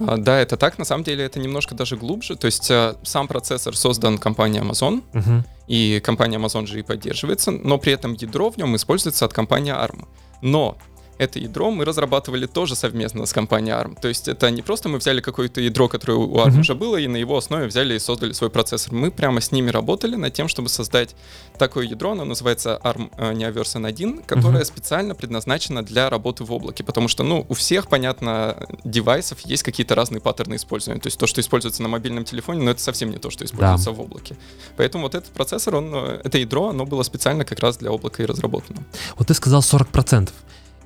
А, 0.00 0.16
да, 0.16 0.38
это 0.38 0.56
так. 0.56 0.78
На 0.78 0.84
самом 0.84 1.04
деле 1.04 1.24
это 1.24 1.40
немножко 1.40 1.74
даже 1.74 1.96
глубже. 1.96 2.36
То 2.36 2.46
есть 2.46 2.70
э, 2.70 2.94
сам 3.02 3.28
процессор 3.28 3.76
создан 3.76 4.18
компанией 4.18 4.62
Amazon, 4.62 5.02
uh-huh. 5.12 5.42
и 5.66 6.00
компания 6.00 6.38
Amazon 6.38 6.66
же 6.66 6.80
и 6.80 6.82
поддерживается, 6.82 7.50
но 7.50 7.78
при 7.78 7.92
этом 7.92 8.14
ядро 8.14 8.50
в 8.50 8.56
нем 8.56 8.76
используется 8.76 9.24
от 9.24 9.32
компании 9.32 9.72
ARM. 9.72 10.06
Но 10.40 10.78
это 11.18 11.38
ядро 11.38 11.70
мы 11.70 11.84
разрабатывали 11.84 12.46
тоже 12.46 12.74
совместно 12.76 13.26
с 13.26 13.32
компанией 13.32 13.74
ARM. 13.74 14.00
То 14.00 14.08
есть 14.08 14.28
это 14.28 14.50
не 14.50 14.62
просто 14.62 14.88
мы 14.88 14.98
взяли 14.98 15.20
какое-то 15.20 15.60
ядро, 15.60 15.88
которое 15.88 16.14
у 16.14 16.36
ARM 16.36 16.50
mm-hmm. 16.50 16.60
уже 16.60 16.74
было, 16.74 16.96
и 16.96 17.06
на 17.08 17.16
его 17.16 17.36
основе 17.36 17.66
взяли 17.66 17.94
и 17.94 17.98
создали 17.98 18.32
свой 18.32 18.50
процессор. 18.50 18.92
Мы 18.92 19.10
прямо 19.10 19.40
с 19.40 19.52
ними 19.52 19.70
работали 19.70 20.16
над 20.16 20.32
тем, 20.32 20.48
чтобы 20.48 20.68
создать 20.68 21.14
такое 21.58 21.86
ядро, 21.86 22.12
оно 22.12 22.24
называется 22.24 22.80
ARM 22.82 23.10
э, 23.16 23.32
Neoversion 23.32 23.86
1, 23.86 24.22
которое 24.22 24.62
mm-hmm. 24.62 24.64
специально 24.64 25.14
предназначено 25.14 25.84
для 25.84 26.08
работы 26.08 26.44
в 26.44 26.52
облаке, 26.52 26.84
потому 26.84 27.08
что, 27.08 27.24
ну, 27.24 27.44
у 27.48 27.54
всех, 27.54 27.88
понятно, 27.88 28.68
девайсов 28.84 29.40
есть 29.40 29.64
какие-то 29.64 29.94
разные 29.94 30.20
паттерны 30.20 30.54
использования. 30.54 31.00
То 31.00 31.08
есть 31.08 31.18
то, 31.18 31.26
что 31.26 31.40
используется 31.40 31.82
на 31.82 31.88
мобильном 31.88 32.24
телефоне, 32.24 32.62
но 32.62 32.70
это 32.70 32.80
совсем 32.80 33.10
не 33.10 33.18
то, 33.18 33.30
что 33.30 33.44
используется 33.44 33.90
да. 33.90 33.92
в 33.92 34.00
облаке. 34.00 34.36
Поэтому 34.76 35.04
вот 35.04 35.14
этот 35.14 35.30
процессор, 35.30 35.76
он, 35.76 35.90
э, 35.92 36.20
это 36.24 36.38
ядро, 36.38 36.68
оно 36.68 36.86
было 36.86 37.02
специально 37.02 37.44
как 37.44 37.58
раз 37.58 37.78
для 37.78 37.90
облака 37.90 38.22
и 38.22 38.26
разработано. 38.26 38.84
Вот 39.16 39.28
ты 39.28 39.34
сказал 39.34 39.60
40%. 39.62 40.30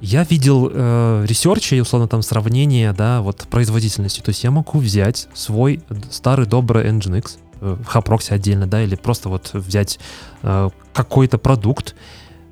Я 0.00 0.24
видел 0.24 0.70
э, 0.72 1.24
ресерчи, 1.28 1.81
условно, 1.81 2.09
там 2.09 2.22
сравнение, 2.22 2.92
да, 2.92 3.20
вот 3.20 3.46
производительности. 3.48 4.20
То 4.20 4.31
есть 4.31 4.42
я 4.42 4.50
могу 4.50 4.78
взять 4.78 5.28
свой 5.35 5.81
старый 6.11 6.46
добрый 6.46 6.90
Nginx, 6.90 7.38
э, 7.61 7.76
Haproxy 7.92 8.35
отдельно, 8.35 8.66
да, 8.66 8.83
или 8.83 8.96
просто 8.96 9.28
вот 9.28 9.50
взять 9.52 10.00
э, 10.42 10.70
какой-то 10.92 11.38
продукт, 11.38 11.94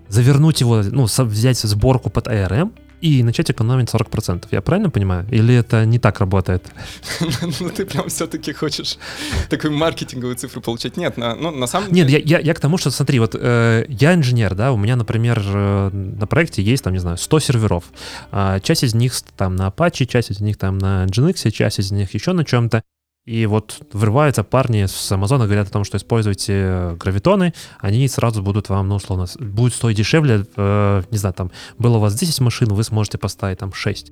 завернуть 0.08 0.60
его, 0.60 0.82
ну, 0.82 1.04
взять 1.04 1.58
сборку 1.58 2.10
под 2.10 2.28
ARM, 2.28 2.72
и 3.00 3.22
начать 3.22 3.50
экономить 3.50 3.88
40%. 3.88 4.44
Я 4.50 4.60
правильно 4.60 4.90
понимаю? 4.90 5.26
Или 5.30 5.54
это 5.54 5.84
не 5.84 5.98
так 5.98 6.20
работает? 6.20 6.64
Ну, 7.60 7.68
ты 7.70 7.84
прям 7.84 8.08
все-таки 8.08 8.52
хочешь 8.52 8.98
такую 9.48 9.72
маркетинговую 9.72 10.36
цифру 10.36 10.60
получать. 10.60 10.96
Нет, 10.96 11.16
ну, 11.16 11.50
на 11.50 11.66
самом 11.66 11.92
деле... 11.92 12.22
Нет, 12.22 12.44
я 12.44 12.54
к 12.54 12.60
тому, 12.60 12.78
что, 12.78 12.90
смотри, 12.90 13.18
вот 13.18 13.34
э, 13.34 13.86
я 13.88 14.14
инженер, 14.14 14.54
да, 14.54 14.72
у 14.72 14.76
меня, 14.76 14.96
например, 14.96 15.42
э, 15.44 15.90
на 15.92 16.26
проекте 16.26 16.62
есть, 16.62 16.84
там, 16.84 16.92
не 16.92 16.98
знаю, 16.98 17.16
100 17.16 17.40
серверов. 17.40 17.84
А, 18.30 18.60
часть 18.60 18.84
из 18.84 18.94
них 18.94 19.14
там 19.36 19.56
на 19.56 19.68
Apache, 19.68 20.06
часть 20.06 20.30
из 20.30 20.40
них 20.40 20.56
там 20.56 20.78
на 20.78 21.06
Nginx, 21.06 21.50
часть 21.50 21.78
из 21.78 21.90
них 21.90 22.14
еще 22.14 22.32
на 22.32 22.44
чем-то. 22.44 22.82
И 23.30 23.46
вот 23.46 23.78
врываются 23.92 24.42
парни 24.42 24.86
с 24.86 25.12
Амазона, 25.12 25.44
говорят 25.44 25.68
о 25.68 25.70
том, 25.70 25.84
что 25.84 25.96
используйте 25.96 26.96
гравитоны, 26.98 27.54
они 27.78 28.08
сразу 28.08 28.42
будут 28.42 28.68
вам, 28.68 28.88
ну, 28.88 28.96
условно, 28.96 29.26
будет 29.38 29.72
стоить 29.72 29.98
дешевле, 29.98 30.44
э, 30.56 31.02
не 31.12 31.16
знаю, 31.16 31.34
там, 31.34 31.52
было 31.78 31.98
у 31.98 32.00
вас 32.00 32.16
10 32.16 32.40
машин, 32.40 32.70
вы 32.70 32.82
сможете 32.82 33.18
поставить 33.18 33.58
там 33.58 33.72
6. 33.72 34.10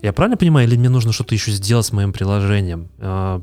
Я 0.00 0.12
правильно 0.12 0.36
понимаю, 0.36 0.68
или 0.68 0.76
мне 0.76 0.90
нужно 0.90 1.12
что-то 1.12 1.34
еще 1.34 1.50
сделать 1.50 1.86
с 1.86 1.92
моим 1.92 2.12
приложением? 2.12 2.88
Э, 2.98 3.40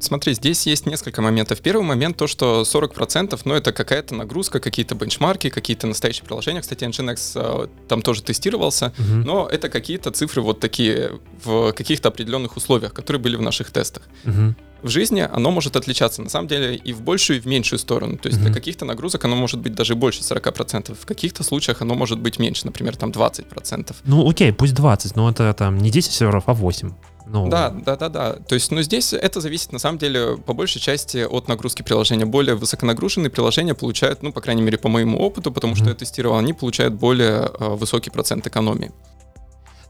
Смотри, 0.00 0.34
здесь 0.34 0.66
есть 0.66 0.86
несколько 0.86 1.22
моментов. 1.22 1.60
Первый 1.60 1.82
момент 1.82 2.16
то, 2.16 2.26
что 2.26 2.62
40%, 2.62 3.40
ну, 3.44 3.54
это 3.54 3.72
какая-то 3.72 4.14
нагрузка, 4.14 4.60
какие-то 4.60 4.94
бенчмарки, 4.94 5.50
какие-то 5.50 5.86
настоящие 5.86 6.24
приложения. 6.24 6.60
Кстати, 6.60 6.84
Nginx 6.84 7.32
э, 7.34 7.68
там 7.88 8.02
тоже 8.02 8.22
тестировался, 8.22 8.92
uh-huh. 8.96 9.24
но 9.24 9.48
это 9.50 9.68
какие-то 9.68 10.10
цифры 10.10 10.42
вот 10.42 10.60
такие 10.60 11.18
в 11.42 11.72
каких-то 11.72 12.08
определенных 12.08 12.56
условиях, 12.56 12.92
которые 12.92 13.20
были 13.20 13.36
в 13.36 13.42
наших 13.42 13.70
тестах. 13.70 14.04
Uh-huh. 14.24 14.54
В 14.82 14.88
жизни 14.88 15.20
оно 15.20 15.50
может 15.50 15.76
отличаться, 15.76 16.22
на 16.22 16.28
самом 16.28 16.48
деле, 16.48 16.76
и 16.76 16.92
в 16.92 17.02
большую, 17.02 17.38
и 17.38 17.40
в 17.40 17.46
меньшую 17.46 17.78
сторону. 17.78 18.16
То 18.16 18.28
есть 18.28 18.38
uh-huh. 18.38 18.44
для 18.44 18.54
каких-то 18.54 18.84
нагрузок 18.84 19.24
оно 19.24 19.36
может 19.36 19.60
быть 19.60 19.74
даже 19.74 19.94
больше 19.94 20.20
40%. 20.20 20.96
В 21.00 21.06
каких-то 21.06 21.42
случаях 21.42 21.82
оно 21.82 21.94
может 21.94 22.20
быть 22.20 22.38
меньше, 22.38 22.66
например, 22.66 22.96
там 22.96 23.10
20%. 23.10 23.94
Ну, 24.04 24.28
окей, 24.28 24.52
пусть 24.52 24.74
20, 24.74 25.16
но 25.16 25.30
это 25.30 25.52
там 25.54 25.78
не 25.78 25.90
10 25.90 26.12
серверов, 26.12 26.44
а 26.46 26.54
8. 26.54 26.92
Ну... 27.30 27.48
Да, 27.48 27.70
да, 27.70 27.96
да, 27.96 28.08
да. 28.08 28.32
То 28.34 28.54
есть, 28.54 28.70
ну, 28.70 28.80
здесь 28.82 29.12
это 29.12 29.40
зависит, 29.40 29.72
на 29.72 29.78
самом 29.78 29.98
деле, 29.98 30.38
по 30.38 30.54
большей 30.54 30.80
части 30.80 31.18
от 31.18 31.48
нагрузки 31.48 31.82
приложения. 31.82 32.24
Более 32.24 32.54
высоконагруженные 32.54 33.30
приложения 33.30 33.74
получают, 33.74 34.22
ну, 34.22 34.32
по 34.32 34.40
крайней 34.40 34.62
мере, 34.62 34.78
по 34.78 34.88
моему 34.88 35.18
опыту, 35.18 35.52
потому 35.52 35.74
mm-hmm. 35.74 35.76
что 35.76 35.88
я 35.88 35.94
тестировал, 35.94 36.38
они 36.38 36.54
получают 36.54 36.94
более 36.94 37.50
э, 37.60 37.68
высокий 37.74 38.10
процент 38.10 38.46
экономии. 38.46 38.92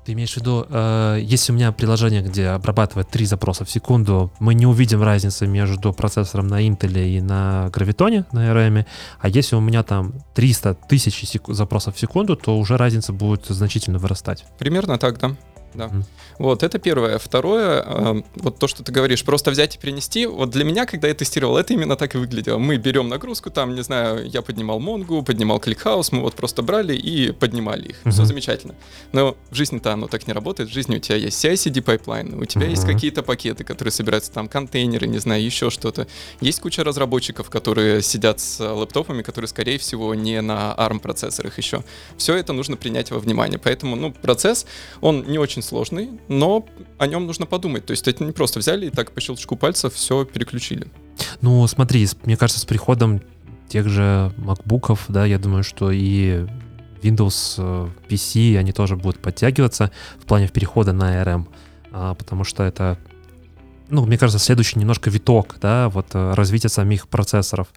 Ты 0.09 0.15
имеешь 0.15 0.33
в 0.33 0.37
виду, 0.39 0.65
э, 0.71 1.19
если 1.21 1.53
у 1.53 1.55
меня 1.55 1.71
приложение, 1.71 2.23
где 2.23 2.47
обрабатывает 2.47 3.11
три 3.11 3.27
запроса 3.27 3.67
в 3.67 3.71
секунду, 3.71 4.33
мы 4.41 4.55
не 4.55 4.65
увидим 4.65 5.03
разницы 5.03 5.47
между 5.47 5.93
процессором 5.93 6.47
на 6.47 6.67
Intel 6.67 7.07
и 7.07 7.21
на 7.21 7.69
Гравитоне, 7.75 8.25
на 8.33 8.51
ARM, 8.51 8.87
а 9.21 9.29
если 9.29 9.55
у 9.55 9.61
меня 9.61 9.83
там 9.83 10.15
300 10.33 10.79
тысяч 10.89 11.37
запросов 11.49 11.97
в 11.97 11.99
секунду, 12.01 12.37
то 12.37 12.57
уже 12.57 12.79
разница 12.79 13.13
будет 13.13 13.45
значительно 13.49 13.99
вырастать. 13.99 14.47
Примерно 14.59 14.97
так, 14.97 15.19
да 15.19 15.37
да. 15.75 15.87
Mm. 15.87 16.05
Вот, 16.39 16.63
это 16.63 16.79
первое. 16.79 17.19
Второе, 17.19 17.83
э, 17.85 18.23
вот 18.37 18.59
то, 18.59 18.69
что 18.69 18.83
ты 18.83 18.93
говоришь, 18.93 19.25
просто 19.25 19.51
взять 19.51 19.77
и 19.77 19.79
принести. 19.79 20.27
Вот 20.27 20.51
для 20.51 20.65
меня, 20.65 20.87
когда 20.87 21.09
я 21.09 21.15
тестировал, 21.15 21.57
это 21.57 21.75
именно 21.75 21.97
так 21.97 22.15
и 22.15 22.19
выглядело. 22.19 22.59
Мы 22.59 22.77
берем 22.77 23.09
нагрузку, 23.09 23.51
там, 23.51 23.75
не 23.75 23.83
знаю, 23.83 24.29
я 24.29 24.43
поднимал 24.43 24.79
Монгу, 24.79 25.23
поднимал 25.23 25.59
ClickHouse, 25.59 26.09
мы 26.13 26.21
вот 26.23 26.35
просто 26.35 26.63
брали 26.63 26.97
и 26.97 27.33
поднимали 27.33 27.89
их. 27.89 27.97
Mm-hmm. 28.05 28.11
Все 28.11 28.25
замечательно. 28.25 28.75
Но 29.13 29.37
в 29.51 29.55
жизни-то 29.55 29.93
оно 29.93 30.07
так 30.07 30.27
не 30.27 30.33
работает. 30.33 30.71
В 30.71 30.73
жизни 30.73 30.97
у 30.97 31.01
тебя 31.01 31.17
есть 31.17 31.45
CI-CD 31.45 31.83
pipeline, 31.83 32.41
у 32.41 32.45
тебя 32.45 32.67
mm-hmm. 32.67 32.71
есть 32.71 32.87
какие-то 32.87 33.23
пакеты, 33.23 33.65
которые 33.65 33.93
собираются 33.93 34.31
там, 34.33 34.49
контейнеры, 34.49 35.07
не 35.07 35.19
знаю, 35.19 35.43
еще 35.43 35.71
что-то. 35.71 36.07
Есть 36.41 36.61
куча 36.61 36.85
разработчиков, 36.85 37.51
которые 37.51 38.03
сидят 38.03 38.41
с 38.41 38.61
лэптопами, 38.61 39.23
которые, 39.23 39.49
скорее 39.49 39.79
всего, 39.79 40.15
не 40.15 40.41
на 40.41 40.75
ARM 40.79 41.01
процессорах 41.01 41.59
еще. 41.59 41.83
Все 42.17 42.35
это 42.37 42.53
нужно 42.53 42.77
принять 42.77 43.11
во 43.11 43.19
внимание. 43.19 43.59
Поэтому, 43.59 43.97
ну, 43.97 44.13
процесс, 44.13 44.67
он 45.01 45.25
не 45.27 45.39
очень 45.39 45.63
сложный, 45.63 46.11
но 46.29 46.67
о 46.99 47.07
нем 47.07 47.27
нужно 47.27 47.47
подумать. 47.47 47.87
То 47.87 47.93
есть 47.93 48.07
это 48.07 48.25
не 48.25 48.33
просто 48.33 48.61
взяли 48.61 48.87
и 48.87 48.91
так 48.91 49.13
по 49.13 49.21
щелчку 49.21 49.57
пальцев 49.57 49.95
все 49.95 50.25
переключили. 50.25 50.89
Ну, 51.41 51.67
смотри, 51.67 52.07
мне 52.25 52.37
кажется, 52.37 52.61
с 52.61 52.65
приходом 52.65 53.23
тех 53.69 53.89
же 53.89 54.33
MacBook'ов, 54.39 55.01
да, 55.09 55.27
я 55.27 55.39
думаю, 55.39 55.63
что 55.63 55.91
и 55.91 56.47
Windows 57.03 57.55
э, 57.59 57.89
PC, 58.09 58.57
они 58.57 58.73
тоже 58.73 58.97
будут 58.97 59.21
подтягиваться 59.21 59.91
в 60.19 60.25
плане 60.25 60.49
перехода 60.49 60.93
на 60.93 61.23
ARM, 61.23 61.47
а, 61.93 62.15
потому 62.15 62.45
что 62.45 62.63
это, 62.63 62.99
ну, 63.89 64.05
мне 64.07 64.19
кажется, 64.19 64.45
следующий 64.45 64.79
немножко 64.79 65.11
виток, 65.11 65.57
да, 65.61 65.89
вот 65.91 66.07
э, 66.15 66.35
развития 66.35 66.69
самих 66.69 67.09
процессоров. 67.09 67.69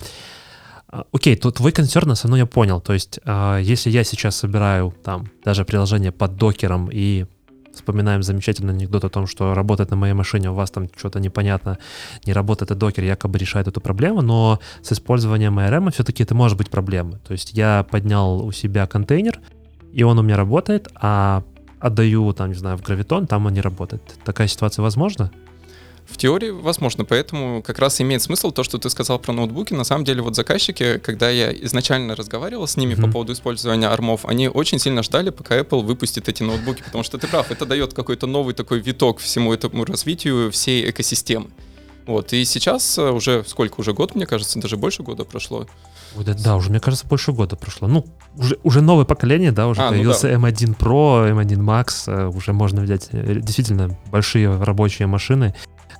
А, 0.87 1.05
окей, 1.11 1.35
тут 1.35 1.57
твой 1.57 1.71
концерн, 1.71 2.11
основной 2.11 2.39
я 2.39 2.45
понял. 2.45 2.81
То 2.81 2.93
есть, 2.93 3.19
а, 3.25 3.59
если 3.59 3.89
я 3.89 4.03
сейчас 4.03 4.35
собираю 4.35 4.95
там 5.03 5.29
даже 5.43 5.65
приложение 5.65 6.11
под 6.11 6.35
докером 6.35 6.89
и 6.91 7.25
вспоминаем 7.73 8.23
замечательный 8.23 8.73
анекдот 8.73 9.03
о 9.03 9.09
том, 9.09 9.27
что 9.27 9.53
работает 9.53 9.91
на 9.91 9.95
моей 9.95 10.13
машине, 10.13 10.51
у 10.51 10.53
вас 10.53 10.71
там 10.71 10.89
что-то 10.95 11.19
непонятно, 11.19 11.77
не 12.25 12.33
работает, 12.33 12.71
и 12.71 12.75
докер 12.75 13.03
якобы 13.03 13.37
решает 13.37 13.67
эту 13.67 13.81
проблему, 13.81 14.21
но 14.21 14.59
с 14.81 14.91
использованием 14.91 15.57
ARM 15.59 15.91
все-таки 15.91 16.23
это 16.23 16.35
может 16.35 16.57
быть 16.57 16.69
проблемой. 16.69 17.19
То 17.27 17.33
есть 17.33 17.53
я 17.53 17.85
поднял 17.89 18.45
у 18.45 18.51
себя 18.51 18.87
контейнер, 18.87 19.39
и 19.93 20.03
он 20.03 20.19
у 20.19 20.21
меня 20.21 20.37
работает, 20.37 20.87
а 20.95 21.43
отдаю, 21.79 22.31
там, 22.33 22.49
не 22.49 22.55
знаю, 22.55 22.77
в 22.77 22.83
гравитон, 22.83 23.27
там 23.27 23.45
он 23.45 23.53
не 23.53 23.61
работает. 23.61 24.01
Такая 24.23 24.47
ситуация 24.47 24.83
возможна? 24.83 25.31
В 26.11 26.17
теории 26.17 26.49
возможно, 26.49 27.05
поэтому 27.05 27.63
как 27.63 27.79
раз 27.79 28.01
имеет 28.01 28.21
смысл 28.21 28.51
то, 28.51 28.63
что 28.63 28.77
ты 28.77 28.89
сказал 28.89 29.17
про 29.17 29.31
ноутбуки. 29.31 29.73
На 29.73 29.85
самом 29.85 30.03
деле 30.03 30.21
вот 30.21 30.35
заказчики, 30.35 30.97
когда 30.97 31.29
я 31.29 31.53
изначально 31.53 32.15
разговаривал 32.15 32.67
с 32.67 32.75
ними 32.75 32.93
mm-hmm. 32.93 33.05
по 33.05 33.11
поводу 33.11 33.31
использования 33.33 33.87
армов, 33.87 34.25
они 34.25 34.49
очень 34.49 34.77
сильно 34.77 35.03
ждали, 35.03 35.29
пока 35.29 35.57
Apple 35.57 35.81
выпустит 35.81 36.27
эти 36.27 36.43
ноутбуки, 36.43 36.83
потому 36.83 37.05
что 37.05 37.17
ты 37.17 37.27
прав, 37.27 37.49
это 37.49 37.65
дает 37.65 37.93
какой-то 37.93 38.27
новый 38.27 38.53
такой 38.53 38.81
виток 38.81 39.19
всему 39.19 39.53
этому 39.53 39.85
развитию 39.85 40.51
всей 40.51 40.89
экосистемы. 40.89 41.47
Вот, 42.07 42.33
и 42.33 42.43
сейчас 42.45 42.97
э, 42.97 43.11
уже, 43.11 43.43
сколько, 43.45 43.79
уже 43.79 43.93
год, 43.93 44.15
мне 44.15 44.25
кажется, 44.25 44.59
даже 44.59 44.75
больше 44.75 45.03
года 45.03 45.23
прошло. 45.23 45.67
Ой, 46.17 46.25
да, 46.25 46.33
да, 46.33 46.55
уже, 46.55 46.69
мне 46.69 46.79
кажется, 46.79 47.07
больше 47.07 47.31
года 47.31 47.55
прошло. 47.55 47.87
Ну, 47.87 48.05
уже, 48.35 48.57
уже 48.63 48.81
новое 48.81 49.05
поколение, 49.05 49.51
да, 49.51 49.67
уже 49.67 49.81
а, 49.81 49.85
ну 49.85 49.91
появился 49.91 50.27
ну 50.27 50.41
да. 50.41 50.49
M1 50.49 50.77
Pro, 50.77 51.31
M1 51.31 51.57
Max, 51.59 52.11
э, 52.11 52.27
уже 52.27 52.53
можно 52.53 52.81
взять 52.81 53.09
э, 53.11 53.35
действительно 53.35 53.97
большие 54.11 54.61
рабочие 54.61 55.07
машины 55.07 55.53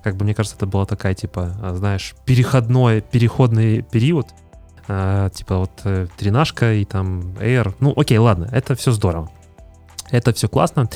как 0.03 0.15
бы 0.15 0.25
мне 0.25 0.33
кажется, 0.33 0.57
это 0.57 0.65
была 0.65 0.85
такая, 0.85 1.13
типа, 1.13 1.55
а, 1.61 1.75
знаешь, 1.75 2.15
переходной, 2.25 3.01
переходный 3.01 3.81
период, 3.81 4.27
э, 4.87 5.29
типа 5.33 5.57
вот 5.59 5.71
э, 5.83 6.07
тренажка 6.17 6.73
и 6.73 6.85
там 6.85 7.33
Air. 7.39 7.73
Ну, 7.79 7.93
окей, 7.95 8.17
ладно, 8.17 8.49
это 8.51 8.75
все 8.75 8.91
здорово. 8.91 9.29
Это 10.11 10.33
все 10.33 10.49
классно. 10.49 10.89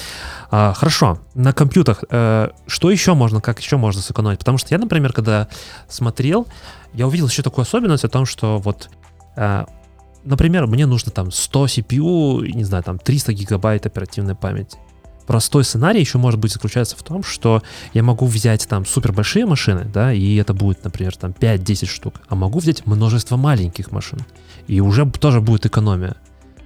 А, 0.52 0.74
хорошо, 0.74 1.20
на 1.34 1.54
компьютерах 1.54 2.04
э, 2.10 2.50
что 2.68 2.92
еще 2.92 3.14
можно, 3.14 3.42
как 3.42 3.60
еще 3.60 3.78
можно 3.78 4.02
сэкономить? 4.02 4.40
Потому 4.40 4.58
что 4.58 4.74
я, 4.74 4.78
например, 4.78 5.14
когда 5.14 5.48
смотрел, 5.88 6.48
я 6.94 7.08
увидел 7.08 7.28
еще 7.28 7.42
такую 7.42 7.64
особенность 7.64 8.04
о 8.04 8.10
том, 8.10 8.26
что 8.26 8.58
вот, 8.58 8.90
э, 9.38 9.66
например, 10.26 10.68
мне 10.68 10.86
нужно 10.86 11.12
там 11.12 11.32
100 11.32 11.66
CPU, 11.66 12.46
не 12.46 12.66
знаю, 12.66 12.84
там 12.84 13.00
300 13.00 13.34
гигабайт 13.34 13.86
оперативной 13.86 14.36
памяти. 14.36 14.78
Простой 15.26 15.64
сценарий 15.64 16.00
еще 16.00 16.18
может 16.18 16.40
быть 16.40 16.54
заключается 16.54 16.96
в 16.96 17.04
том, 17.04 17.24
что 17.24 17.62
я 17.94 18.04
могу 18.04 18.26
взять 18.26 18.68
там 18.68 18.86
супер 18.86 19.12
большие 19.12 19.46
машины, 19.46 19.86
да, 19.86 20.14
и 20.14 20.36
это 20.36 20.54
будет, 20.54 20.84
например, 20.84 21.16
там 21.16 21.32
5-10 21.32 21.86
штук, 21.88 22.16
а 22.28 22.36
могу 22.36 22.60
взять 22.60 22.86
множество 22.86 23.38
маленьких 23.38 23.92
машин, 23.92 24.20
и 24.68 24.80
уже 24.80 25.06
тоже 25.10 25.42
будет 25.42 25.66
экономия. 25.66 26.16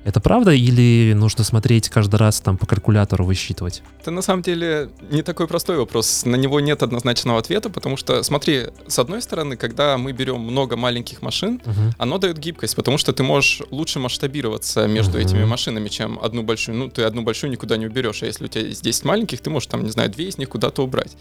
Это 0.06 0.22
правда 0.22 0.52
или 0.52 1.14
нужно 1.14 1.44
смотреть 1.44 1.90
каждый 1.90 2.16
раз 2.16 2.40
там 2.40 2.58
по 2.58 2.66
калькулятору 2.66 3.26
высчитывать? 3.26 3.84
Это 4.02 4.12
на 4.12 4.22
самом 4.22 4.42
деле 4.42 4.90
не 5.12 5.24
такой 5.24 5.48
простой 5.48 5.78
вопрос. 5.78 6.26
На 6.26 6.36
него 6.36 6.60
нет 6.60 6.82
однозначного 6.84 7.40
ответа, 7.40 7.70
потому 7.70 7.98
что, 7.98 8.24
смотри, 8.24 8.68
с 8.88 8.98
одной 8.98 9.22
стороны, 9.22 9.58
когда 9.58 9.98
мы 9.98 10.14
берем 10.14 10.40
много 10.40 10.78
маленьких 10.78 11.22
машин, 11.22 11.62
uh-huh. 11.64 11.94
оно 11.98 12.18
дает 12.18 12.38
гибкость, 12.38 12.76
потому 12.76 12.98
что 12.98 13.12
ты 13.12 13.24
можешь 13.24 13.62
лучше 13.72 14.00
масштабироваться 14.00 14.88
между 14.88 15.18
uh-huh. 15.18 15.24
этими 15.26 15.44
машинами, 15.44 15.90
чем 15.90 16.18
одну 16.22 16.44
большую. 16.44 16.78
Ну, 16.78 16.90
ты 16.90 17.04
одну 17.04 17.22
большую 17.22 17.52
никуда 17.52 17.78
не 17.78 17.86
уберешь, 17.86 18.24
а 18.24 18.26
если 18.26 18.46
у 18.46 18.48
тебя 18.48 18.66
есть 18.66 18.84
10 18.84 19.04
маленьких, 19.06 19.42
ты 19.42 19.50
можешь 19.50 19.68
там, 19.68 19.84
не 19.84 19.90
знаю, 19.90 20.10
две 20.10 20.30
из 20.30 20.38
них 20.38 20.50
куда-то 20.50 20.84
убрать. 20.84 21.18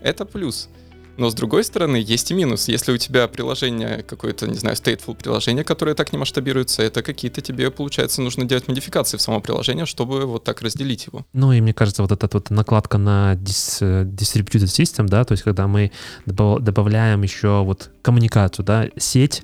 Это 0.00 0.24
плюс. 0.24 0.68
Но 1.16 1.30
с 1.30 1.34
другой 1.34 1.64
стороны, 1.64 1.96
есть 1.96 2.30
и 2.30 2.34
минус. 2.34 2.68
Если 2.68 2.92
у 2.92 2.96
тебя 2.96 3.28
приложение 3.28 4.02
какое-то, 4.02 4.46
не 4.46 4.56
знаю, 4.56 4.76
stateful 4.76 5.14
приложение, 5.14 5.64
которое 5.64 5.94
так 5.94 6.12
не 6.12 6.18
масштабируется, 6.18 6.82
это 6.82 7.02
какие-то 7.02 7.40
тебе, 7.40 7.70
получается, 7.70 8.20
нужно 8.20 8.44
делать 8.44 8.68
модификации 8.68 9.16
в 9.16 9.22
само 9.22 9.40
приложение, 9.40 9.86
чтобы 9.86 10.26
вот 10.26 10.44
так 10.44 10.62
разделить 10.62 11.06
его. 11.06 11.24
Ну 11.32 11.52
и 11.52 11.60
мне 11.60 11.72
кажется, 11.72 12.02
вот 12.02 12.12
эта 12.12 12.28
вот 12.32 12.50
накладка 12.50 12.98
на 12.98 13.34
dis, 13.34 13.80
distributed 14.04 14.66
system, 14.66 15.06
да, 15.06 15.24
то 15.24 15.32
есть 15.32 15.44
когда 15.44 15.66
мы 15.66 15.92
добавляем 16.26 17.22
еще 17.22 17.62
вот 17.62 17.90
коммуникацию, 18.02 18.64
да, 18.64 18.88
сеть, 18.96 19.42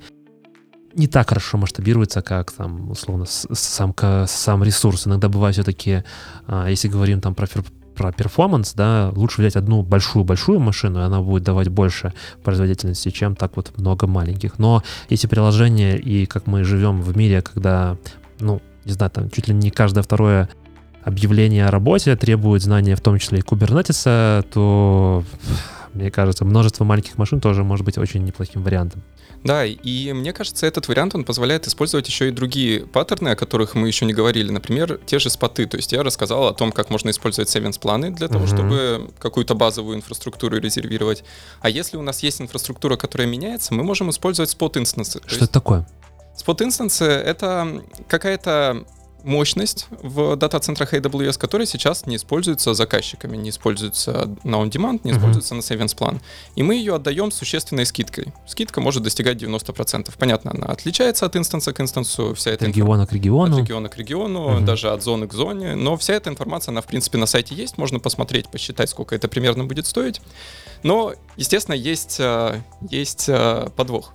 не 0.95 1.07
так 1.07 1.29
хорошо 1.29 1.57
масштабируется, 1.57 2.23
как 2.23 2.51
там, 2.53 2.91
условно, 2.91 3.25
сам, 3.27 3.95
сам 4.27 4.65
ресурс. 4.65 5.07
Иногда 5.07 5.29
бывает 5.29 5.55
все-таки, 5.55 6.03
а, 6.47 6.69
если 6.69 6.89
говорим 6.89 7.21
там 7.21 7.35
про 7.35 7.47
про 8.01 8.13
перформанс, 8.13 8.73
да, 8.73 9.13
лучше 9.15 9.43
взять 9.43 9.57
одну 9.57 9.83
большую-большую 9.83 10.59
машину, 10.59 11.01
и 11.01 11.03
она 11.03 11.21
будет 11.21 11.43
давать 11.43 11.69
больше 11.69 12.15
производительности, 12.43 13.11
чем 13.11 13.37
так 13.37 13.57
вот 13.57 13.77
много 13.77 14.07
маленьких. 14.07 14.59
Но 14.59 14.83
эти 15.11 15.27
приложения, 15.27 15.99
и 15.99 16.25
как 16.25 16.47
мы 16.47 16.65
живем 16.65 17.03
в 17.03 17.15
мире, 17.15 17.43
когда, 17.43 17.99
ну, 18.39 18.63
не 18.87 18.93
знаю, 18.93 19.11
там 19.11 19.29
чуть 19.29 19.49
ли 19.49 19.55
не 19.55 19.71
каждое 19.71 20.03
второе 20.03 20.49
объявление 21.05 21.67
о 21.67 21.71
работе 21.71 22.17
требует 22.17 22.63
знания, 22.63 22.97
в 22.97 23.03
том 23.03 23.19
числе 23.19 23.41
и 23.41 23.43
кубернетиса, 23.43 24.47
то, 24.51 25.23
мне 25.95 26.11
кажется, 26.11 26.45
множество 26.45 26.85
маленьких 26.85 27.19
машин 27.19 27.41
тоже 27.41 27.65
может 27.65 27.85
быть 27.85 27.99
очень 27.99 28.25
неплохим 28.25 28.63
вариантом. 28.63 29.03
Да, 29.43 29.65
и 29.65 30.13
мне 30.13 30.33
кажется, 30.33 30.67
этот 30.67 30.89
вариант, 30.89 31.15
он 31.15 31.25
позволяет 31.25 31.67
использовать 31.67 32.07
еще 32.09 32.29
и 32.29 32.31
другие 32.31 32.87
паттерны, 32.87 33.31
о 33.31 33.37
которых 33.37 33.75
мы 33.75 33.87
еще 33.87 34.05
не 34.05 34.13
говорили. 34.13 34.51
Например, 34.51 35.01
те 35.07 35.19
же 35.19 35.31
споты. 35.31 35.67
То 35.67 35.79
есть 35.79 35.93
я 35.93 36.03
рассказал 36.03 36.47
о 36.49 36.53
том, 36.53 36.73
как 36.73 36.91
можно 36.91 37.11
использовать 37.11 37.55
Sevens 37.55 37.81
планы 37.81 38.11
для 38.11 38.29
того, 38.29 38.45
mm-hmm. 38.45 38.55
чтобы 38.55 39.11
какую-то 39.19 39.55
базовую 39.55 39.97
инфраструктуру 39.97 40.59
резервировать. 40.59 41.25
А 41.61 41.71
если 41.71 41.97
у 41.97 42.03
нас 42.03 42.23
есть 42.23 42.41
инфраструктура, 42.41 42.97
которая 42.97 43.27
меняется, 43.27 43.73
мы 43.73 43.83
можем 43.83 44.11
использовать 44.11 44.51
спот-инстансы. 44.51 45.21
Что 45.27 45.45
это 45.45 45.53
такое? 45.53 45.89
Спот-инстансы— 46.37 47.05
это 47.05 47.83
какая-то 48.09 48.85
мощность 49.25 49.87
в 49.91 50.37
дата-центрах 50.37 50.95
AWS, 50.95 51.39
которая 51.39 51.67
сейчас 51.67 52.07
не 52.07 52.17
используется 52.17 52.75
заказчиками, 52.75 53.37
не 53.37 53.51
используется 53.51 54.31
на 54.45 54.57
on-demand, 54.57 55.01
не 55.05 55.13
используется 55.13 55.55
uh-huh. 55.55 55.77
на 55.77 55.83
savings 55.85 55.97
план. 55.97 56.21
И 56.57 56.63
мы 56.63 56.75
ее 56.75 56.97
отдаем 56.97 57.31
с 57.31 57.37
существенной 57.37 57.87
скидкой. 57.87 58.33
Скидка 58.47 58.81
может 58.81 59.03
достигать 59.03 59.43
90%. 59.43 60.11
Понятно, 60.19 60.53
она 60.53 60.67
отличается 60.67 61.27
от 61.27 61.37
инстанса 61.37 61.73
к 61.73 61.81
инстансу. 61.81 62.35
Вся 62.35 62.51
эта 62.53 62.67
региона 62.67 63.07
к 63.07 63.13
региону. 63.13 63.57
От 63.57 63.63
региона 63.63 63.89
к 63.89 63.97
региону, 63.97 64.51
uh-huh. 64.51 64.65
даже 64.65 64.91
от 64.91 65.03
зоны 65.03 65.27
к 65.27 65.33
зоне. 65.33 65.75
Но 65.75 65.97
вся 65.97 66.15
эта 66.15 66.31
информация, 66.31 66.73
она 66.73 66.81
в 66.81 66.87
принципе 66.87 67.19
на 67.19 67.27
сайте 67.27 67.55
есть. 67.55 67.79
Можно 67.79 67.99
посмотреть, 68.01 68.49
посчитать, 68.49 68.91
сколько 68.91 69.15
это 69.15 69.29
примерно 69.29 69.65
будет 69.65 69.87
стоить. 69.87 70.21
Но, 70.83 71.15
естественно, 71.37 71.75
есть, 71.75 72.17
э, 72.19 72.61
есть 72.89 73.29
э, 73.29 73.69
подвох. 73.77 74.13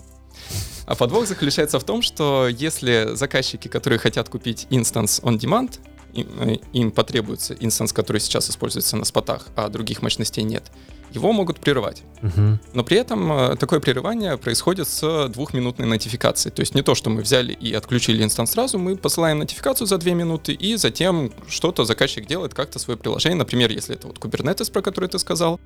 А 0.86 0.96
подвох 0.96 1.28
заключается 1.28 1.80
в 1.80 1.84
том, 1.84 2.02
что 2.02 2.48
если 2.48 3.16
заказчики, 3.16 3.68
которые 3.68 4.00
хотят 4.00 4.30
купить 4.30 4.68
instance 4.70 5.20
on 5.24 5.38
demand, 5.38 5.80
им, 6.14 6.28
э, 6.40 6.58
им 6.74 6.92
потребуется 6.92 7.56
instance, 7.60 7.92
который 7.94 8.22
сейчас 8.22 8.50
используется 8.50 8.96
на 8.96 9.06
spot 9.06 9.27
ах, 9.27 9.48
а 9.56 9.70
других 9.70 10.02
мощностей 10.02 10.44
нет, 10.44 10.64
его 11.12 11.32
могут 11.32 11.60
прерывать. 11.60 12.04
Uh-huh. 12.22 12.58
Но 12.74 12.84
при 12.84 12.98
этом 12.98 13.32
э, 13.32 13.56
такое 13.58 13.80
прерывание 13.80 14.38
происходит 14.38 14.88
с 14.88 15.28
двухминутной 15.30 15.88
нотификацией. 15.88 16.54
То 16.54 16.62
есть 16.62 16.76
не 16.76 16.82
то, 16.82 16.96
что 16.96 17.10
мы 17.10 17.22
взяли 17.22 17.54
и 17.54 17.74
отключили 17.74 18.24
instance 18.24 18.52
сразу, 18.52 18.78
мы 18.80 18.96
посылаем 18.96 19.40
нотификацию 19.40 19.88
за 19.88 19.98
две 19.98 20.14
минуты, 20.14 20.54
и 20.54 20.76
затем 20.76 21.32
что-то 21.48 21.86
заказчик 21.86 22.26
делает 22.28 22.54
как-то 22.54 22.80
свое 22.80 22.98
приложение. 22.98 23.38
Например, 23.38 23.72
если 23.72 23.96
это 23.96 24.08
вот 24.08 24.18
Kubernetes, 24.18 24.72
про 24.72 24.82
который 24.82 25.10
ты 25.10 25.20
сказал, 25.20 25.60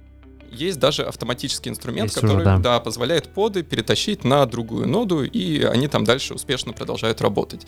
есть 0.52 0.80
даже 0.80 1.04
автоматический 1.04 1.70
инструмент, 1.70 2.12
есть 2.12 2.16
который 2.16 2.38
уже, 2.38 2.46
да. 2.46 2.58
Да, 2.58 2.80
позволяет 2.80 3.34
поды 3.34 3.64
перетащить 3.64 4.24
на 4.24 4.46
другую 4.46 4.88
ноду, 4.88 5.24
и 5.24 5.64
они 5.64 5.88
там 5.88 6.04
дальше 6.04 6.34
успешно 6.34 6.74
продолжают 6.74 7.22
работать. 7.22 7.68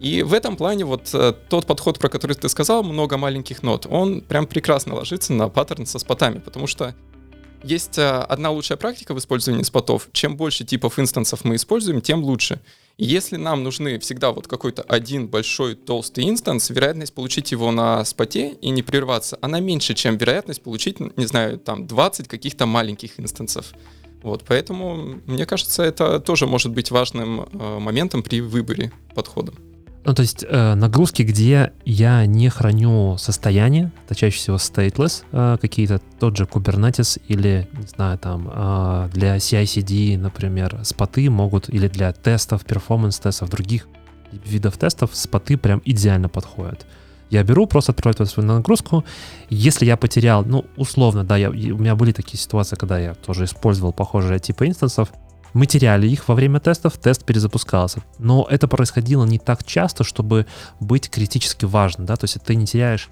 И 0.00 0.22
в 0.22 0.34
этом 0.34 0.56
плане 0.56 0.84
вот 0.84 1.10
э, 1.14 1.32
тот 1.48 1.66
подход, 1.66 1.98
про 1.98 2.08
который 2.08 2.36
ты 2.36 2.48
сказал, 2.48 2.82
много 2.82 3.16
маленьких 3.16 3.62
нод, 3.62 3.86
он 3.88 4.20
прям 4.20 4.46
прекрасно 4.46 4.94
ложится 4.94 5.32
на 5.32 5.48
паттерн 5.48 5.86
со 5.86 5.98
спотами, 5.98 6.40
потому 6.40 6.66
что 6.66 6.94
есть 7.62 7.96
э, 7.96 8.06
одна 8.06 8.50
лучшая 8.50 8.76
практика 8.76 9.14
в 9.14 9.18
использовании 9.18 9.62
спотов. 9.62 10.08
Чем 10.12 10.36
больше 10.36 10.64
типов 10.64 10.98
инстансов 10.98 11.44
мы 11.44 11.56
используем, 11.56 12.02
тем 12.02 12.22
лучше. 12.22 12.60
Если 12.96 13.36
нам 13.36 13.64
нужны 13.64 13.98
всегда 13.98 14.30
вот 14.30 14.46
какой-то 14.46 14.82
один 14.82 15.26
большой 15.26 15.74
толстый 15.74 16.28
инстанс, 16.28 16.70
вероятность 16.70 17.12
получить 17.12 17.50
его 17.50 17.72
на 17.72 18.04
споте 18.04 18.50
и 18.60 18.70
не 18.70 18.82
прерваться, 18.82 19.36
она 19.40 19.58
меньше, 19.58 19.94
чем 19.94 20.16
вероятность 20.16 20.62
получить, 20.62 21.00
не 21.00 21.26
знаю, 21.26 21.58
там 21.58 21.88
20 21.88 22.28
каких-то 22.28 22.66
маленьких 22.66 23.18
инстансов. 23.18 23.72
Вот, 24.22 24.44
поэтому, 24.46 25.20
мне 25.26 25.44
кажется, 25.44 25.82
это 25.82 26.20
тоже 26.20 26.46
может 26.46 26.72
быть 26.72 26.92
важным 26.92 27.40
э, 27.40 27.78
моментом 27.78 28.22
при 28.22 28.40
выборе 28.40 28.92
подхода. 29.14 29.52
Ну, 30.06 30.12
то 30.12 30.20
есть 30.20 30.44
э, 30.46 30.74
нагрузки, 30.74 31.22
где 31.22 31.72
я 31.86 32.26
не 32.26 32.50
храню 32.50 33.16
состояние, 33.16 33.90
это 34.04 34.14
чаще 34.14 34.36
всего 34.36 34.56
stateless, 34.56 35.24
э, 35.32 35.56
какие-то 35.58 35.98
тот 36.20 36.36
же 36.36 36.44
Kubernetes 36.44 37.20
или, 37.26 37.68
не 37.72 37.86
знаю, 37.86 38.18
там 38.18 38.50
э, 38.52 39.08
для 39.14 39.36
CI/CD, 39.36 40.18
например, 40.18 40.80
споты 40.82 41.30
могут, 41.30 41.70
или 41.70 41.88
для 41.88 42.12
тестов, 42.12 42.66
перформанс-тестов, 42.66 43.48
других 43.48 43.88
видов 44.30 44.76
тестов, 44.76 45.10
споты 45.14 45.56
прям 45.56 45.80
идеально 45.86 46.28
подходят. 46.28 46.86
Я 47.30 47.42
беру, 47.42 47.66
просто 47.66 47.92
отправляю 47.92 48.26
свою 48.26 48.46
нагрузку. 48.46 49.04
Если 49.48 49.86
я 49.86 49.96
потерял, 49.96 50.44
ну, 50.44 50.66
условно, 50.76 51.24
да, 51.24 51.38
я, 51.38 51.48
у 51.48 51.52
меня 51.52 51.96
были 51.96 52.12
такие 52.12 52.38
ситуации, 52.38 52.76
когда 52.76 52.98
я 52.98 53.14
тоже 53.14 53.44
использовал 53.44 53.94
похожие 53.94 54.38
типы 54.38 54.66
инстансов, 54.66 55.12
мы 55.54 55.66
теряли 55.66 56.06
их 56.06 56.28
во 56.28 56.34
время 56.34 56.60
тестов, 56.60 56.98
тест 56.98 57.24
перезапускался. 57.24 58.02
Но 58.18 58.46
это 58.50 58.68
происходило 58.68 59.24
не 59.24 59.38
так 59.38 59.64
часто, 59.64 60.04
чтобы 60.04 60.46
быть 60.80 61.08
критически 61.08 61.64
важным, 61.64 62.06
да, 62.06 62.16
то 62.16 62.24
есть 62.24 62.42
ты 62.42 62.54
не 62.54 62.66
теряешь 62.66 63.08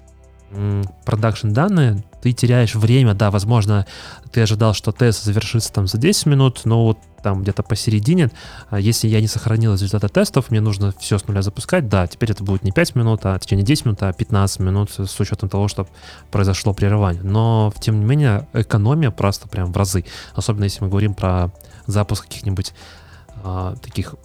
продакшн 1.05 1.49
данные, 1.49 2.03
ты 2.21 2.31
теряешь 2.31 2.75
время, 2.75 3.13
да, 3.13 3.31
возможно, 3.31 3.85
ты 4.31 4.41
ожидал, 4.41 4.73
что 4.73 4.91
тест 4.91 5.23
завершится 5.23 5.71
там 5.73 5.87
за 5.87 5.97
10 5.97 6.25
минут, 6.27 6.61
но 6.63 6.85
вот 6.85 6.97
там 7.21 7.41
где-то 7.41 7.63
посередине, 7.63 8.29
а 8.69 8.79
если 8.79 9.07
я 9.07 9.21
не 9.21 9.27
сохранил 9.27 9.73
результаты 9.73 10.09
тестов, 10.09 10.51
мне 10.51 10.61
нужно 10.61 10.93
все 10.99 11.17
с 11.17 11.27
нуля 11.27 11.41
запускать, 11.41 11.87
да, 11.87 12.05
теперь 12.07 12.31
это 12.31 12.43
будет 12.43 12.63
не 12.63 12.71
5 12.71 12.95
минут, 12.95 13.25
а 13.25 13.37
в 13.37 13.41
течение 13.41 13.65
10 13.65 13.85
минут, 13.85 14.03
а 14.03 14.13
15 14.13 14.59
минут 14.59 14.91
с 14.91 15.19
учетом 15.19 15.49
того, 15.49 15.67
что 15.67 15.87
произошло 16.31 16.73
прерывание. 16.73 17.23
Но, 17.23 17.73
тем 17.79 17.99
не 17.99 18.05
менее, 18.05 18.47
экономия 18.53 19.11
просто 19.11 19.47
прям 19.47 19.71
в 19.71 19.77
разы, 19.77 20.05
особенно 20.35 20.65
если 20.65 20.83
мы 20.83 20.89
говорим 20.89 21.13
про 21.13 21.51
запуск 21.87 22.25
каких-нибудь 22.25 22.73
а, 23.43 23.75
таких 23.77 24.15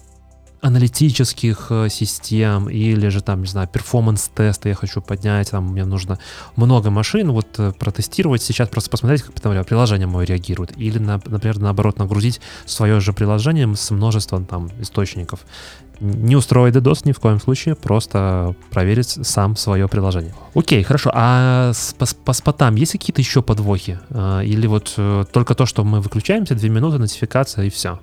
аналитических 0.61 1.67
э, 1.69 1.89
систем 1.89 2.69
или 2.69 3.07
же 3.09 3.21
там, 3.21 3.41
не 3.41 3.47
знаю, 3.47 3.67
перформанс-тесты 3.67 4.69
я 4.69 4.75
хочу 4.75 5.01
поднять, 5.01 5.51
там 5.51 5.71
мне 5.71 5.85
нужно 5.85 6.19
много 6.55 6.89
машин, 6.89 7.31
вот 7.31 7.47
э, 7.57 7.71
протестировать 7.71 8.41
сейчас, 8.41 8.67
просто 8.69 8.89
посмотреть, 8.89 9.23
как 9.23 9.35
например, 9.35 9.63
приложение 9.63 10.07
мое 10.07 10.25
реагирует. 10.25 10.77
Или, 10.77 10.99
например, 10.99 11.59
наоборот, 11.59 11.97
нагрузить 11.97 12.41
свое 12.65 12.99
же 12.99 13.13
приложение 13.13 13.73
с 13.75 13.91
множеством 13.91 14.45
там 14.45 14.69
источников. 14.79 15.45
Не 16.01 16.37
устроить 16.37 16.75
DDoS 16.75 17.01
ни 17.05 17.11
в 17.11 17.19
коем 17.19 17.41
случае, 17.41 17.75
просто 17.75 18.55
проверить 18.69 19.17
сам 19.25 19.57
свое 19.57 19.87
приложение. 19.87 20.33
Окей, 20.55 20.81
хорошо. 20.83 21.11
А 21.13 21.71
с, 21.73 21.93
по, 21.93 22.05
по 22.25 22.33
спотам 22.33 22.75
есть 22.75 22.93
какие-то 22.93 23.21
еще 23.21 23.41
подвохи? 23.41 23.99
А, 24.09 24.41
или 24.41 24.65
вот 24.67 24.93
э, 24.97 25.25
только 25.31 25.55
то, 25.55 25.65
что 25.65 25.83
мы 25.83 25.99
выключаемся, 25.99 26.55
две 26.55 26.69
минуты, 26.69 26.99
нотификация 26.99 27.65
и 27.65 27.69
все? 27.69 27.99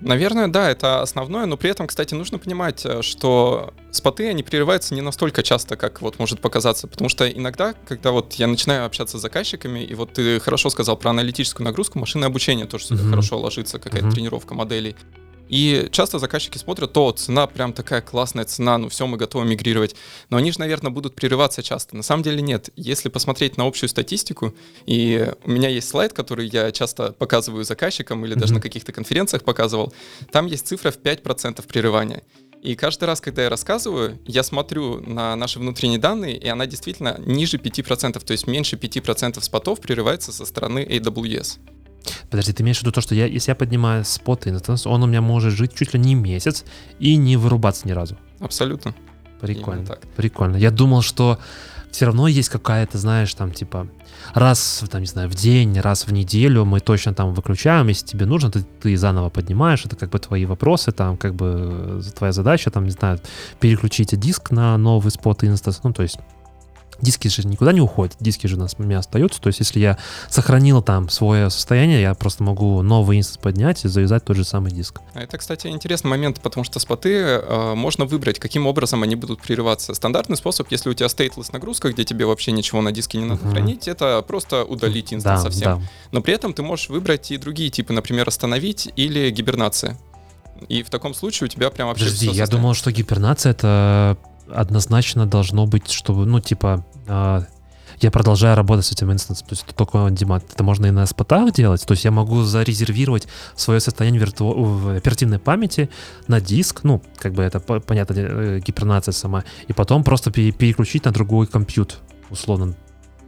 Наверное, 0.00 0.48
да, 0.48 0.70
это 0.70 1.02
основное, 1.02 1.46
но 1.46 1.56
при 1.56 1.70
этом, 1.70 1.86
кстати, 1.86 2.14
нужно 2.14 2.38
понимать, 2.38 2.84
э, 2.84 3.02
что 3.02 3.74
споты, 3.90 4.28
они 4.28 4.42
прерываются 4.42 4.94
не 4.94 5.00
настолько 5.00 5.42
часто, 5.42 5.76
как 5.76 6.00
вот 6.02 6.18
может 6.18 6.40
показаться, 6.40 6.86
потому 6.86 7.08
что 7.08 7.28
иногда, 7.28 7.74
когда 7.86 8.12
вот 8.12 8.34
я 8.34 8.46
начинаю 8.46 8.86
общаться 8.86 9.18
с 9.18 9.20
заказчиками, 9.20 9.80
и 9.80 9.94
вот 9.94 10.12
ты 10.12 10.40
хорошо 10.40 10.70
сказал 10.70 10.96
про 10.96 11.10
аналитическую 11.10 11.64
нагрузку, 11.64 11.98
машинное 11.98 12.28
обучение 12.28 12.66
тоже 12.66 12.86
сюда 12.86 13.02
mm-hmm. 13.02 13.10
хорошо 13.10 13.38
ложится, 13.38 13.78
какая-то 13.78 14.06
mm-hmm. 14.06 14.12
тренировка 14.12 14.54
моделей. 14.54 14.96
И 15.48 15.88
часто 15.90 16.18
заказчики 16.18 16.58
смотрят, 16.58 16.92
то 16.92 17.10
цена 17.12 17.46
прям 17.46 17.72
такая 17.72 18.00
классная 18.00 18.44
цена, 18.44 18.78
ну 18.78 18.88
все, 18.88 19.06
мы 19.06 19.16
готовы 19.16 19.44
мигрировать. 19.46 19.94
Но 20.30 20.36
они 20.36 20.52
же, 20.52 20.60
наверное, 20.60 20.90
будут 20.90 21.14
прерываться 21.14 21.62
часто. 21.62 21.96
На 21.96 22.02
самом 22.02 22.22
деле 22.22 22.42
нет. 22.42 22.70
Если 22.76 23.08
посмотреть 23.08 23.56
на 23.56 23.66
общую 23.66 23.88
статистику, 23.88 24.54
и 24.86 25.32
у 25.44 25.50
меня 25.50 25.68
есть 25.68 25.88
слайд, 25.88 26.12
который 26.12 26.48
я 26.48 26.70
часто 26.72 27.12
показываю 27.12 27.64
заказчикам 27.64 28.24
или 28.24 28.34
даже 28.34 28.52
mm-hmm. 28.52 28.56
на 28.56 28.60
каких-то 28.62 28.92
конференциях 28.92 29.44
показывал, 29.44 29.92
там 30.30 30.46
есть 30.46 30.66
цифра 30.66 30.90
в 30.90 30.98
5% 30.98 31.66
прерывания. 31.66 32.22
И 32.62 32.74
каждый 32.74 33.04
раз, 33.04 33.20
когда 33.20 33.44
я 33.44 33.50
рассказываю, 33.50 34.18
я 34.26 34.42
смотрю 34.42 35.00
на 35.00 35.36
наши 35.36 35.58
внутренние 35.58 35.98
данные, 35.98 36.36
и 36.36 36.48
она 36.48 36.66
действительно 36.66 37.16
ниже 37.24 37.56
5%, 37.56 38.24
то 38.24 38.32
есть 38.32 38.46
меньше 38.46 38.76
5% 38.76 39.40
спотов 39.40 39.80
прерывается 39.80 40.32
со 40.32 40.44
стороны 40.44 40.84
AWS. 40.84 41.58
Подожди, 42.30 42.52
ты 42.52 42.62
имеешь 42.62 42.78
в 42.78 42.82
виду 42.82 42.92
то, 42.92 43.00
что 43.00 43.14
я, 43.14 43.26
если 43.26 43.50
я 43.50 43.54
поднимаю 43.54 44.04
спот 44.04 44.46
инстанс, 44.46 44.86
он 44.86 45.02
у 45.02 45.06
меня 45.06 45.20
может 45.20 45.52
жить 45.52 45.74
чуть 45.74 45.94
ли 45.94 46.00
не 46.00 46.14
месяц 46.14 46.64
и 46.98 47.16
не 47.16 47.36
вырубаться 47.36 47.86
ни 47.86 47.92
разу? 47.92 48.16
Абсолютно. 48.40 48.94
Прикольно. 49.40 49.86
так. 49.86 50.00
Прикольно. 50.16 50.56
Я 50.56 50.70
думал, 50.70 51.02
что 51.02 51.38
все 51.90 52.06
равно 52.06 52.28
есть 52.28 52.48
какая-то, 52.48 52.98
знаешь, 52.98 53.32
там 53.34 53.52
типа 53.52 53.88
раз, 54.34 54.84
там, 54.90 55.00
не 55.00 55.06
знаю, 55.06 55.28
в 55.28 55.34
день, 55.34 55.78
раз 55.80 56.06
в 56.06 56.12
неделю 56.12 56.64
мы 56.64 56.80
точно 56.80 57.14
там 57.14 57.32
выключаем, 57.32 57.88
если 57.88 58.06
тебе 58.06 58.26
нужно, 58.26 58.50
ты, 58.50 58.62
ты 58.62 58.96
заново 58.96 59.30
поднимаешь, 59.30 59.84
это 59.86 59.96
как 59.96 60.10
бы 60.10 60.18
твои 60.18 60.44
вопросы, 60.44 60.92
там 60.92 61.16
как 61.16 61.34
бы 61.34 62.02
твоя 62.16 62.32
задача, 62.32 62.70
там, 62.70 62.84
не 62.84 62.90
знаю, 62.90 63.20
переключить 63.60 64.18
диск 64.18 64.50
на 64.50 64.76
новый 64.76 65.10
spot 65.10 65.44
instance, 65.44 65.80
ну, 65.82 65.92
то 65.92 66.02
есть 66.02 66.18
диски 67.00 67.28
же 67.28 67.46
никуда 67.46 67.72
не 67.72 67.80
уходят, 67.80 68.16
диски 68.20 68.46
же 68.46 68.56
у 68.56 68.58
нас 68.58 68.74
у 68.78 68.82
меня 68.82 68.98
остаются, 68.98 69.40
то 69.40 69.48
есть 69.48 69.60
если 69.60 69.80
я 69.80 69.98
сохранил 70.28 70.82
там 70.82 71.08
свое 71.08 71.50
состояние, 71.50 72.00
я 72.00 72.14
просто 72.14 72.42
могу 72.42 72.82
новый 72.82 73.18
instance 73.18 73.38
поднять 73.38 73.84
и 73.84 73.88
завязать 73.88 74.24
тот 74.24 74.36
же 74.36 74.44
самый 74.44 74.72
диск. 74.72 75.00
А 75.14 75.20
это, 75.20 75.38
кстати, 75.38 75.68
интересный 75.68 76.08
момент, 76.08 76.40
потому 76.40 76.64
что 76.64 76.78
spot 76.78 77.05
ы 77.05 77.12
э, 77.14 77.74
можно 77.74 78.04
выбрать, 78.04 78.38
каким 78.38 78.66
образом 78.66 79.02
они 79.02 79.16
будут 79.16 79.40
прерываться. 79.40 79.94
Стандартный 79.94 80.36
способ, 80.36 80.70
если 80.70 80.90
у 80.90 80.94
тебя 80.94 81.06
stateless 81.06 81.50
нагрузка, 81.52 81.92
где 81.92 82.04
тебе 82.04 82.26
вообще 82.26 82.52
ничего 82.52 82.80
на 82.80 82.92
диске 82.92 83.18
не 83.18 83.24
надо 83.24 83.42
uh-huh. 83.42 83.50
хранить, 83.50 83.88
это 83.88 84.22
просто 84.22 84.64
удалить 84.64 85.12
instance 85.12 85.42
да, 85.42 85.50
совсем. 85.50 85.80
Да. 85.80 85.88
Но 86.12 86.20
при 86.20 86.34
этом 86.34 86.52
ты 86.52 86.62
можешь 86.62 86.88
выбрать 86.88 87.30
и 87.30 87.36
другие 87.36 87.70
типы, 87.70 87.92
например, 87.92 88.28
остановить 88.28 88.90
или 88.96 89.30
гибернация. 89.30 89.98
И 90.68 90.82
в 90.82 90.90
таком 90.90 91.14
случае 91.14 91.46
у 91.46 91.48
тебя 91.48 91.70
прям 91.70 91.88
вообще 91.88 92.06
Подожди, 92.06 92.30
я 92.30 92.46
думал, 92.46 92.74
что 92.74 92.90
гибернация 92.90 93.50
это 93.52 94.18
однозначно 94.52 95.26
должно 95.26 95.66
быть, 95.66 95.90
чтобы, 95.90 96.26
ну, 96.26 96.40
типа, 96.40 96.84
э, 97.06 97.42
я 98.00 98.10
продолжаю 98.10 98.56
работать 98.56 98.86
с 98.86 98.92
этим 98.92 99.12
инстансом. 99.12 99.46
То 99.46 99.52
есть 99.54 99.64
это 99.64 99.74
только 99.74 99.98
on 99.98 100.10
demand. 100.10 100.44
Это 100.52 100.62
можно 100.62 100.86
и 100.86 100.90
на 100.90 101.06
спотах 101.06 101.52
делать. 101.52 101.84
То 101.84 101.92
есть 101.92 102.04
я 102.04 102.10
могу 102.10 102.42
зарезервировать 102.42 103.26
свое 103.56 103.80
состояние 103.80 104.20
вирту... 104.20 104.46
в 104.46 104.96
оперативной 104.96 105.38
памяти 105.38 105.90
на 106.28 106.40
диск. 106.40 106.84
Ну, 106.84 107.02
как 107.16 107.32
бы 107.32 107.42
это 107.42 107.60
понятно, 107.60 108.14
э, 108.16 108.60
гипернация 108.60 109.12
сама. 109.12 109.44
И 109.66 109.72
потом 109.72 110.04
просто 110.04 110.30
переключить 110.30 111.04
на 111.04 111.12
другой 111.12 111.46
компьютер, 111.46 111.98
условно. 112.30 112.74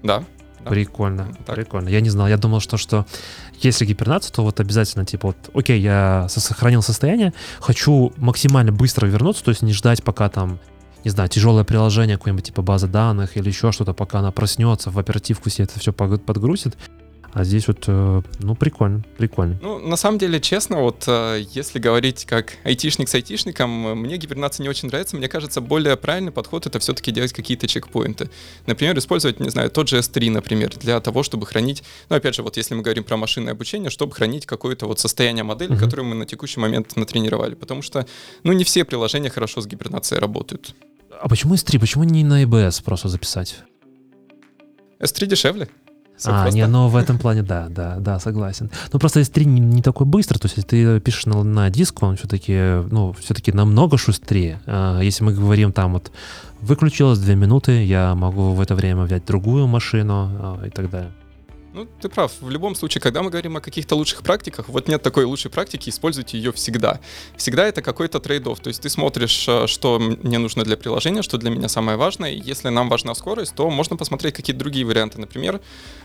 Да. 0.02 0.24
Прикольно, 0.64 1.35
так. 1.46 1.56
прикольно. 1.56 1.88
Я 1.88 2.02
не 2.02 2.11
знал, 2.11 2.28
я 2.28 2.37
думал, 2.37 2.61
что, 2.61 2.76
что 2.76 3.06
если 3.61 3.87
гипернация, 3.87 4.30
то 4.30 4.42
вот 4.42 4.61
обязательно, 4.61 5.06
типа, 5.06 5.28
вот, 5.28 5.37
окей, 5.54 5.80
я 5.80 6.26
сохранил 6.28 6.83
состояние, 6.83 7.33
хочу 7.61 8.12
максимально 8.18 8.70
быстро 8.70 9.06
вернуться, 9.06 9.42
то 9.42 9.50
есть 9.50 9.62
не 9.62 9.72
ждать, 9.72 10.04
пока 10.04 10.28
там 10.28 10.61
не 11.05 11.11
знаю, 11.11 11.29
тяжелое 11.29 11.65
приложение, 11.65 12.17
какое-нибудь 12.17 12.47
типа 12.47 12.63
база 12.63 12.87
данных 12.87 13.37
или 13.37 13.49
еще 13.49 13.73
что-то, 13.73 13.95
пока 13.95 14.19
она 14.19 14.31
проснется, 14.33 14.91
в 14.91 14.99
оперативку 14.99 15.51
себе 15.51 15.65
это 15.65 15.79
все 15.79 15.93
подгрузит. 15.93 16.77
А 17.33 17.45
здесь 17.45 17.69
вот, 17.69 17.85
э, 17.87 18.23
ну, 18.41 18.55
прикольно, 18.57 19.05
прикольно. 19.17 19.59
Ну, 19.63 19.79
на 19.79 19.97
самом 19.97 20.19
деле, 20.19 20.41
честно, 20.41 20.81
вот 20.81 21.05
э, 21.07 21.45
если 21.53 21.79
говорить 21.79 22.25
как 22.25 22.55
айтишник 22.65 23.09
с 23.09 23.15
айтишником, 23.15 23.71
мне 24.01 24.17
гибернация 24.17 24.65
не 24.65 24.69
очень 24.69 24.89
нравится. 24.89 25.17
Мне 25.17 25.29
кажется, 25.29 25.61
более 25.61 25.97
правильный 25.97 26.33
подход— 26.33 26.67
это 26.67 26.81
все-таки 26.81 27.13
делать 27.13 27.33
какие-то 27.33 27.69
чекпоинты. 27.69 28.31
Например, 28.67 28.99
использовать, 28.99 29.39
не 29.39 29.51
знаю, 29.51 29.71
тот 29.71 29.89
же 29.89 29.99
S3, 29.99 30.31
например, 30.31 30.77
для 30.77 30.99
того, 31.01 31.23
чтобы 31.23 31.47
хранить, 31.47 31.85
ну, 32.09 32.17
опять 32.17 32.35
же, 32.35 32.43
вот 32.43 32.57
если 32.57 32.75
мы 32.75 32.83
говорим 32.83 33.05
про 33.05 33.17
машинное 33.17 33.53
обучение, 33.53 33.91
чтобы 33.91 34.13
хранить 34.13 34.45
какое-то 34.45 34.87
вот 34.87 34.99
состояние 34.99 35.45
модели, 35.45 35.75
uh-huh. 35.75 35.79
которую 35.79 36.09
мы 36.09 36.17
на 36.17 36.27
текущий 36.27 36.59
момент 36.59 36.97
натренировали. 36.97 37.55
Потому 37.55 37.83
что, 37.83 38.07
ну, 38.43 38.53
не 38.53 38.65
все 38.65 38.85
приложения 38.85 39.31
хорошо 39.31 39.61
с 39.61 39.67
гибернацией 39.67 40.21
работают. 40.21 40.75
А 41.20 41.28
почему 41.28 41.54
S3? 41.54 41.78
Почему 41.78 42.04
не 42.04 42.24
на 42.24 42.42
EBS 42.44 42.83
просто 42.83 43.09
записать? 43.09 43.59
S3 45.00 45.26
дешевле. 45.26 45.68
Все 46.16 46.30
а, 46.30 46.42
просто. 46.42 46.59
не, 46.59 46.66
ну 46.66 46.88
в 46.88 46.96
этом 46.96 47.18
плане, 47.18 47.42
да, 47.42 47.68
да, 47.70 47.96
да, 47.96 48.18
согласен. 48.18 48.70
Ну 48.92 48.98
просто 48.98 49.20
S3 49.20 49.44
не, 49.44 49.61
не 49.61 49.83
такой 49.83 50.06
быстрый, 50.06 50.38
то 50.38 50.46
есть 50.46 50.56
если 50.59 50.68
ты 50.68 51.00
пишешь 51.00 51.24
на, 51.24 51.42
на 51.42 51.70
диск, 51.70 52.02
он 52.02 52.16
все-таки, 52.16 52.83
ну, 52.90 53.14
все-таки 53.14 53.52
намного 53.52 53.96
шустрее. 53.96 54.61
А, 54.66 55.00
если 55.00 55.24
мы 55.24 55.33
говорим 55.33 55.72
там 55.72 55.94
вот, 55.94 56.12
выключилось 56.61 57.18
две 57.18 57.37
минуты, 57.37 57.85
я 57.85 58.14
могу 58.14 58.52
в 58.52 58.61
это 58.61 58.74
время 58.74 59.04
взять 59.04 59.24
другую 59.24 59.66
машину 59.66 60.59
а, 60.61 60.66
и 60.66 60.70
так 60.70 60.90
далее. 60.90 61.12
Ну, 61.72 61.87
ты 62.00 62.09
прав. 62.09 62.33
В 62.40 62.50
любом 62.50 62.74
случае, 62.74 63.00
когда 63.00 63.22
мы 63.22 63.30
говорим 63.30 63.56
о 63.56 63.61
каких-то 63.61 63.94
лучших 63.94 64.22
практиках, 64.22 64.68
вот 64.68 64.88
нет 64.88 65.02
такой 65.02 65.24
лучшей 65.24 65.50
практики, 65.50 65.88
используйте 65.88 66.37
ее 66.37 66.50
всегда. 66.52 67.00
Всегда 67.37 67.66
это 67.66 67.80
какой-то 67.80 68.18
trade-off. 68.18 68.61
То 68.61 68.68
есть 68.68 68.83
ты 68.83 68.90
смотришь, 68.90 69.46
э, 69.48 69.66
что 69.68 69.98
мне 69.98 70.38
нужно 70.38 70.64
для 70.64 70.76
приложения, 70.76 71.22
что 71.22 71.38
для 71.38 71.50
меня 71.50 71.68
самое 71.68 71.96
важное. 71.96 72.33
Если 72.33 72.68
нам 72.70 72.88
важна 72.88 73.14
скорость, 73.14 73.54
то 73.54 73.70
можно 73.70 73.96
посмотреть 73.96 74.35
какие-то 74.35 74.59
другие 74.59 74.85
варианты. 74.85 75.20
Например, 75.20 75.61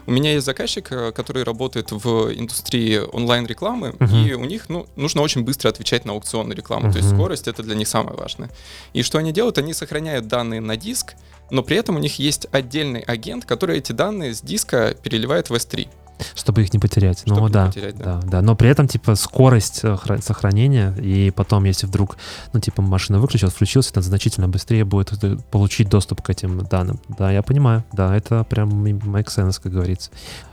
у 0.06 0.12
меня 0.12 0.34
есть 0.34 0.46
заказчик, 0.46 0.92
э, 0.92 1.12
который 1.12 1.44
работает 1.44 1.92
в 1.92 2.32
индустрии 2.34 3.00
онлайн-рекламы, 3.00 3.90
uh-huh. 3.90 4.28
и 4.28 4.34
у 4.34 4.46
них 4.46 4.70
ну, 4.70 4.86
нужно 4.96 5.22
очень 5.22 5.42
быстро 5.44 5.70
отвечать 5.70 6.06
на 6.06 6.14
аукционную 6.14 6.56
рекламу. 6.56 6.90
Uh-huh. 6.90 6.94
То 6.94 6.98
есть 7.00 7.10
скорость— 7.10 7.48
это 7.50 7.64
для 7.64 7.76
них 7.76 7.88
самое 7.88 8.16
важное. 8.16 8.52
И 8.94 9.02
что 9.02 9.18
они 9.18 9.32
делают? 9.32 9.58
Они 9.58 9.74
сохраняют 9.74 10.28
данные 10.28 10.62
на 10.62 10.78
диск, 10.78 11.16
но 11.50 11.64
при 11.64 11.78
этом 11.78 11.96
у 11.96 12.00
них 12.00 12.20
есть 12.20 12.48
отдельный 12.52 13.02
агент, 13.02 13.46
который 13.46 13.78
эти 13.78 13.92
данные 13.92 14.34
с 14.34 14.42
диска 14.42 14.96
переливает 15.02 15.50
в 15.50 15.54
S3. 15.54 15.88
Чтобы 16.34 16.62
их 16.64 16.74
не 16.74 16.80
потерять. 16.80 17.20
Чтобы 17.20 17.42
ну 17.42 17.50
да, 17.50 17.68
потерять, 17.68 17.98
да. 17.98 18.20
да, 18.22 18.28
да. 18.28 18.42
Но 18.42 18.56
при 18.56 18.70
этом, 18.70 18.88
типа, 18.88 19.16
скорость 19.16 19.82
э, 19.84 19.98
сохранения, 20.22 20.96
и 20.98 21.32
потом, 21.32 21.66
если 21.66 21.88
вдруг, 21.88 22.18
ну, 22.54 22.60
типа, 22.60 22.82
машина 22.82 23.20
выключилась, 23.20 23.54
включилась, 23.54 23.92
это 23.92 24.02
значительно 24.02 24.48
быстрее 24.48 24.86
будет 24.86 25.12
получить 25.52 25.90
доступ 25.90 26.22
к 26.22 26.30
этим 26.30 26.66
данным. 26.66 27.00
Да, 27.10 27.32
я 27.32 27.42
понимаю. 27.42 27.84
Да, 27.92 28.16
это 28.16 28.44
прям 28.46 28.86
make 28.86 29.28
sense, 29.28 29.60
как 29.62 29.74
говорится. 29.74 30.10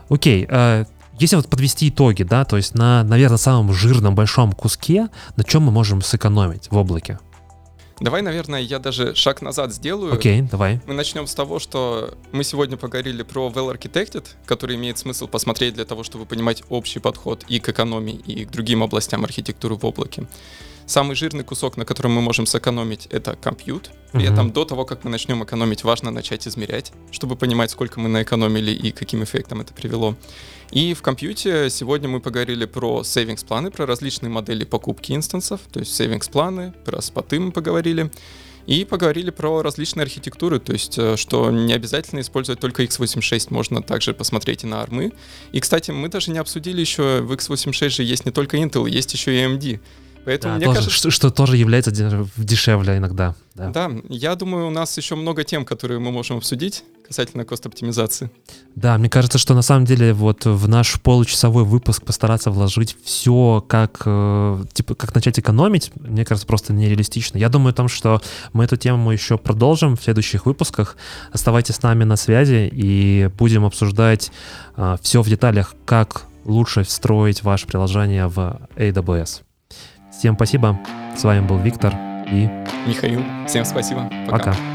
Окей, 0.09 0.45
э, 0.49 0.85
если 1.19 1.35
вот 1.35 1.47
подвести 1.47 1.89
итоги, 1.89 2.23
да, 2.23 2.43
то 2.43 2.57
есть 2.57 2.75
на, 2.75 3.03
наверное, 3.03 3.37
самом 3.37 3.73
жирном 3.73 4.15
большом 4.15 4.51
куске, 4.51 5.09
на 5.35 5.43
чем 5.43 5.63
мы 5.63 5.71
можем 5.71 6.01
сэкономить 6.01 6.69
в 6.71 6.75
облаке? 6.75 7.19
Давай, 8.03 8.21
наверное, 8.21 8.59
я 8.59 8.79
даже 8.79 9.15
шаг 9.15 9.41
назад 9.41 9.73
сделаю. 9.73 10.13
Окей, 10.13 10.41
okay, 10.41 10.49
давай. 10.49 10.81
Мы 10.85 10.93
начнем 10.93 11.25
с 11.25 11.33
того, 11.33 11.59
что 11.59 12.13
мы 12.33 12.43
сегодня 12.43 12.75
поговорили 12.75 13.23
про 13.23 13.47
Well 13.47 13.73
Architected, 13.73 14.25
который 14.45 14.75
имеет 14.75 14.97
смысл 14.97 15.25
посмотреть 15.29 15.75
для 15.75 15.85
того, 15.85 16.03
чтобы 16.03 16.25
понимать 16.25 16.63
общий 16.67 16.99
подход 16.99 17.45
и 17.47 17.61
к 17.61 17.69
экономии, 17.69 18.15
и 18.15 18.43
к 18.43 18.51
другим 18.51 18.83
областям 18.83 19.23
архитектуры 19.23 19.75
в 19.75 19.85
облаке. 19.85 20.25
Самый 20.85 21.15
жирный 21.15 21.43
кусок, 21.43 21.77
на 21.77 21.85
котором 21.85 22.11
мы 22.11 22.21
можем 22.21 22.45
сэкономить, 22.45 23.07
это 23.07 23.35
компьют. 23.35 23.91
При 24.11 24.25
uh-huh. 24.25 24.33
этом 24.33 24.51
до 24.51 24.65
того, 24.65 24.85
как 24.85 25.03
мы 25.03 25.09
начнем 25.09 25.43
экономить, 25.43 25.83
важно 25.83 26.11
начать 26.11 26.47
измерять, 26.47 26.91
чтобы 27.11 27.35
понимать, 27.35 27.71
сколько 27.71 27.99
мы 27.99 28.09
наэкономили 28.09 28.71
и 28.71 28.91
каким 28.91 29.23
эффектом 29.23 29.61
это 29.61 29.73
привело. 29.73 30.15
И 30.71 30.93
в 30.93 31.01
компьюте 31.01 31.69
сегодня 31.69 32.09
мы 32.09 32.19
поговорили 32.19 32.65
про 32.65 33.01
savings 33.01 33.45
планы, 33.45 33.71
про 33.71 33.85
различные 33.85 34.29
модели 34.29 34.65
покупки 34.65 35.13
инстансов, 35.13 35.61
то 35.71 35.79
есть 35.79 35.99
savings 35.99 36.31
планы, 36.31 36.73
про 36.83 37.01
споты 37.01 37.39
мы 37.39 37.51
поговорили. 37.51 38.11
И 38.65 38.85
поговорили 38.85 39.29
про 39.29 39.61
различные 39.61 40.03
архитектуры, 40.03 40.57
то 40.57 40.71
есть 40.71 40.97
э, 40.97 41.17
что 41.17 41.51
не 41.51 41.73
обязательно 41.73 42.21
использовать 42.21 42.61
только 42.61 42.83
x86, 42.83 43.47
можно 43.49 43.81
также 43.81 44.13
посмотреть 44.13 44.63
и 44.63 44.67
на 44.67 44.81
армы. 44.81 45.11
И, 45.51 45.59
кстати, 45.59 45.91
мы 45.91 46.07
даже 46.07 46.31
не 46.31 46.39
обсудили 46.39 46.79
еще, 46.79 47.19
в 47.21 47.33
x86 47.33 47.89
же 47.89 48.03
есть 48.03 48.25
не 48.25 48.31
только 48.31 48.55
Intel, 48.55 48.89
есть 48.89 49.13
еще 49.13 49.35
и 49.35 49.43
AMD. 49.43 49.81
Поэтому 50.25 50.53
да, 50.53 50.57
мне 50.57 50.65
тоже, 50.65 50.77
кажется, 50.77 50.97
что, 50.97 51.11
что 51.11 51.29
тоже 51.31 51.57
является 51.57 51.91
дешевле 51.91 52.97
иногда. 52.97 53.35
Да. 53.55 53.69
да, 53.69 53.91
я 54.09 54.35
думаю, 54.35 54.67
у 54.67 54.71
нас 54.71 54.97
еще 54.97 55.15
много 55.15 55.43
тем, 55.43 55.63
которые 55.65 55.99
мы 55.99 56.11
можем 56.11 56.37
обсудить 56.37 56.83
касательно 57.05 57.45
кост-оптимизации. 57.45 58.31
Да, 58.75 58.97
мне 58.97 59.09
кажется, 59.09 59.37
что 59.37 59.53
на 59.53 59.61
самом 59.61 59.85
деле 59.85 60.13
вот 60.13 60.45
в 60.45 60.67
наш 60.67 60.99
получасовой 61.01 61.63
выпуск 61.63 62.03
постараться 62.03 62.49
вложить 62.49 62.95
все, 63.03 63.63
как, 63.67 64.01
э, 64.05 64.63
типа, 64.73 64.95
как 64.95 65.13
начать 65.13 65.37
экономить, 65.37 65.91
мне 65.95 66.25
кажется, 66.25 66.47
просто 66.47 66.73
нереалистично. 66.73 67.37
Я 67.37 67.49
думаю 67.49 67.71
о 67.71 67.75
том, 67.75 67.89
что 67.89 68.21
мы 68.53 68.63
эту 68.63 68.77
тему 68.77 69.11
еще 69.11 69.37
продолжим 69.37 69.97
в 69.97 70.03
следующих 70.03 70.45
выпусках. 70.45 70.95
Оставайтесь 71.31 71.75
с 71.75 71.83
нами 71.83 72.05
на 72.05 72.15
связи 72.15 72.69
и 72.71 73.29
будем 73.37 73.65
обсуждать 73.65 74.31
э, 74.77 74.97
все 75.01 75.21
в 75.21 75.29
деталях, 75.29 75.75
как 75.85 76.23
лучше 76.45 76.83
встроить 76.83 77.43
ваше 77.43 77.67
приложение 77.67 78.27
в 78.27 78.67
AWS. 78.75 79.41
Всем 80.23 80.35
спасибо. 80.35 80.79
С 81.17 81.25
вами 81.25 81.45
был 81.45 81.57
Виктор 81.57 81.93
и 82.31 82.49
Михаил. 82.87 83.21
Всем 83.45 83.65
спасибо. 83.65 84.09
Пока. 84.29 84.53
Пока. 84.53 84.72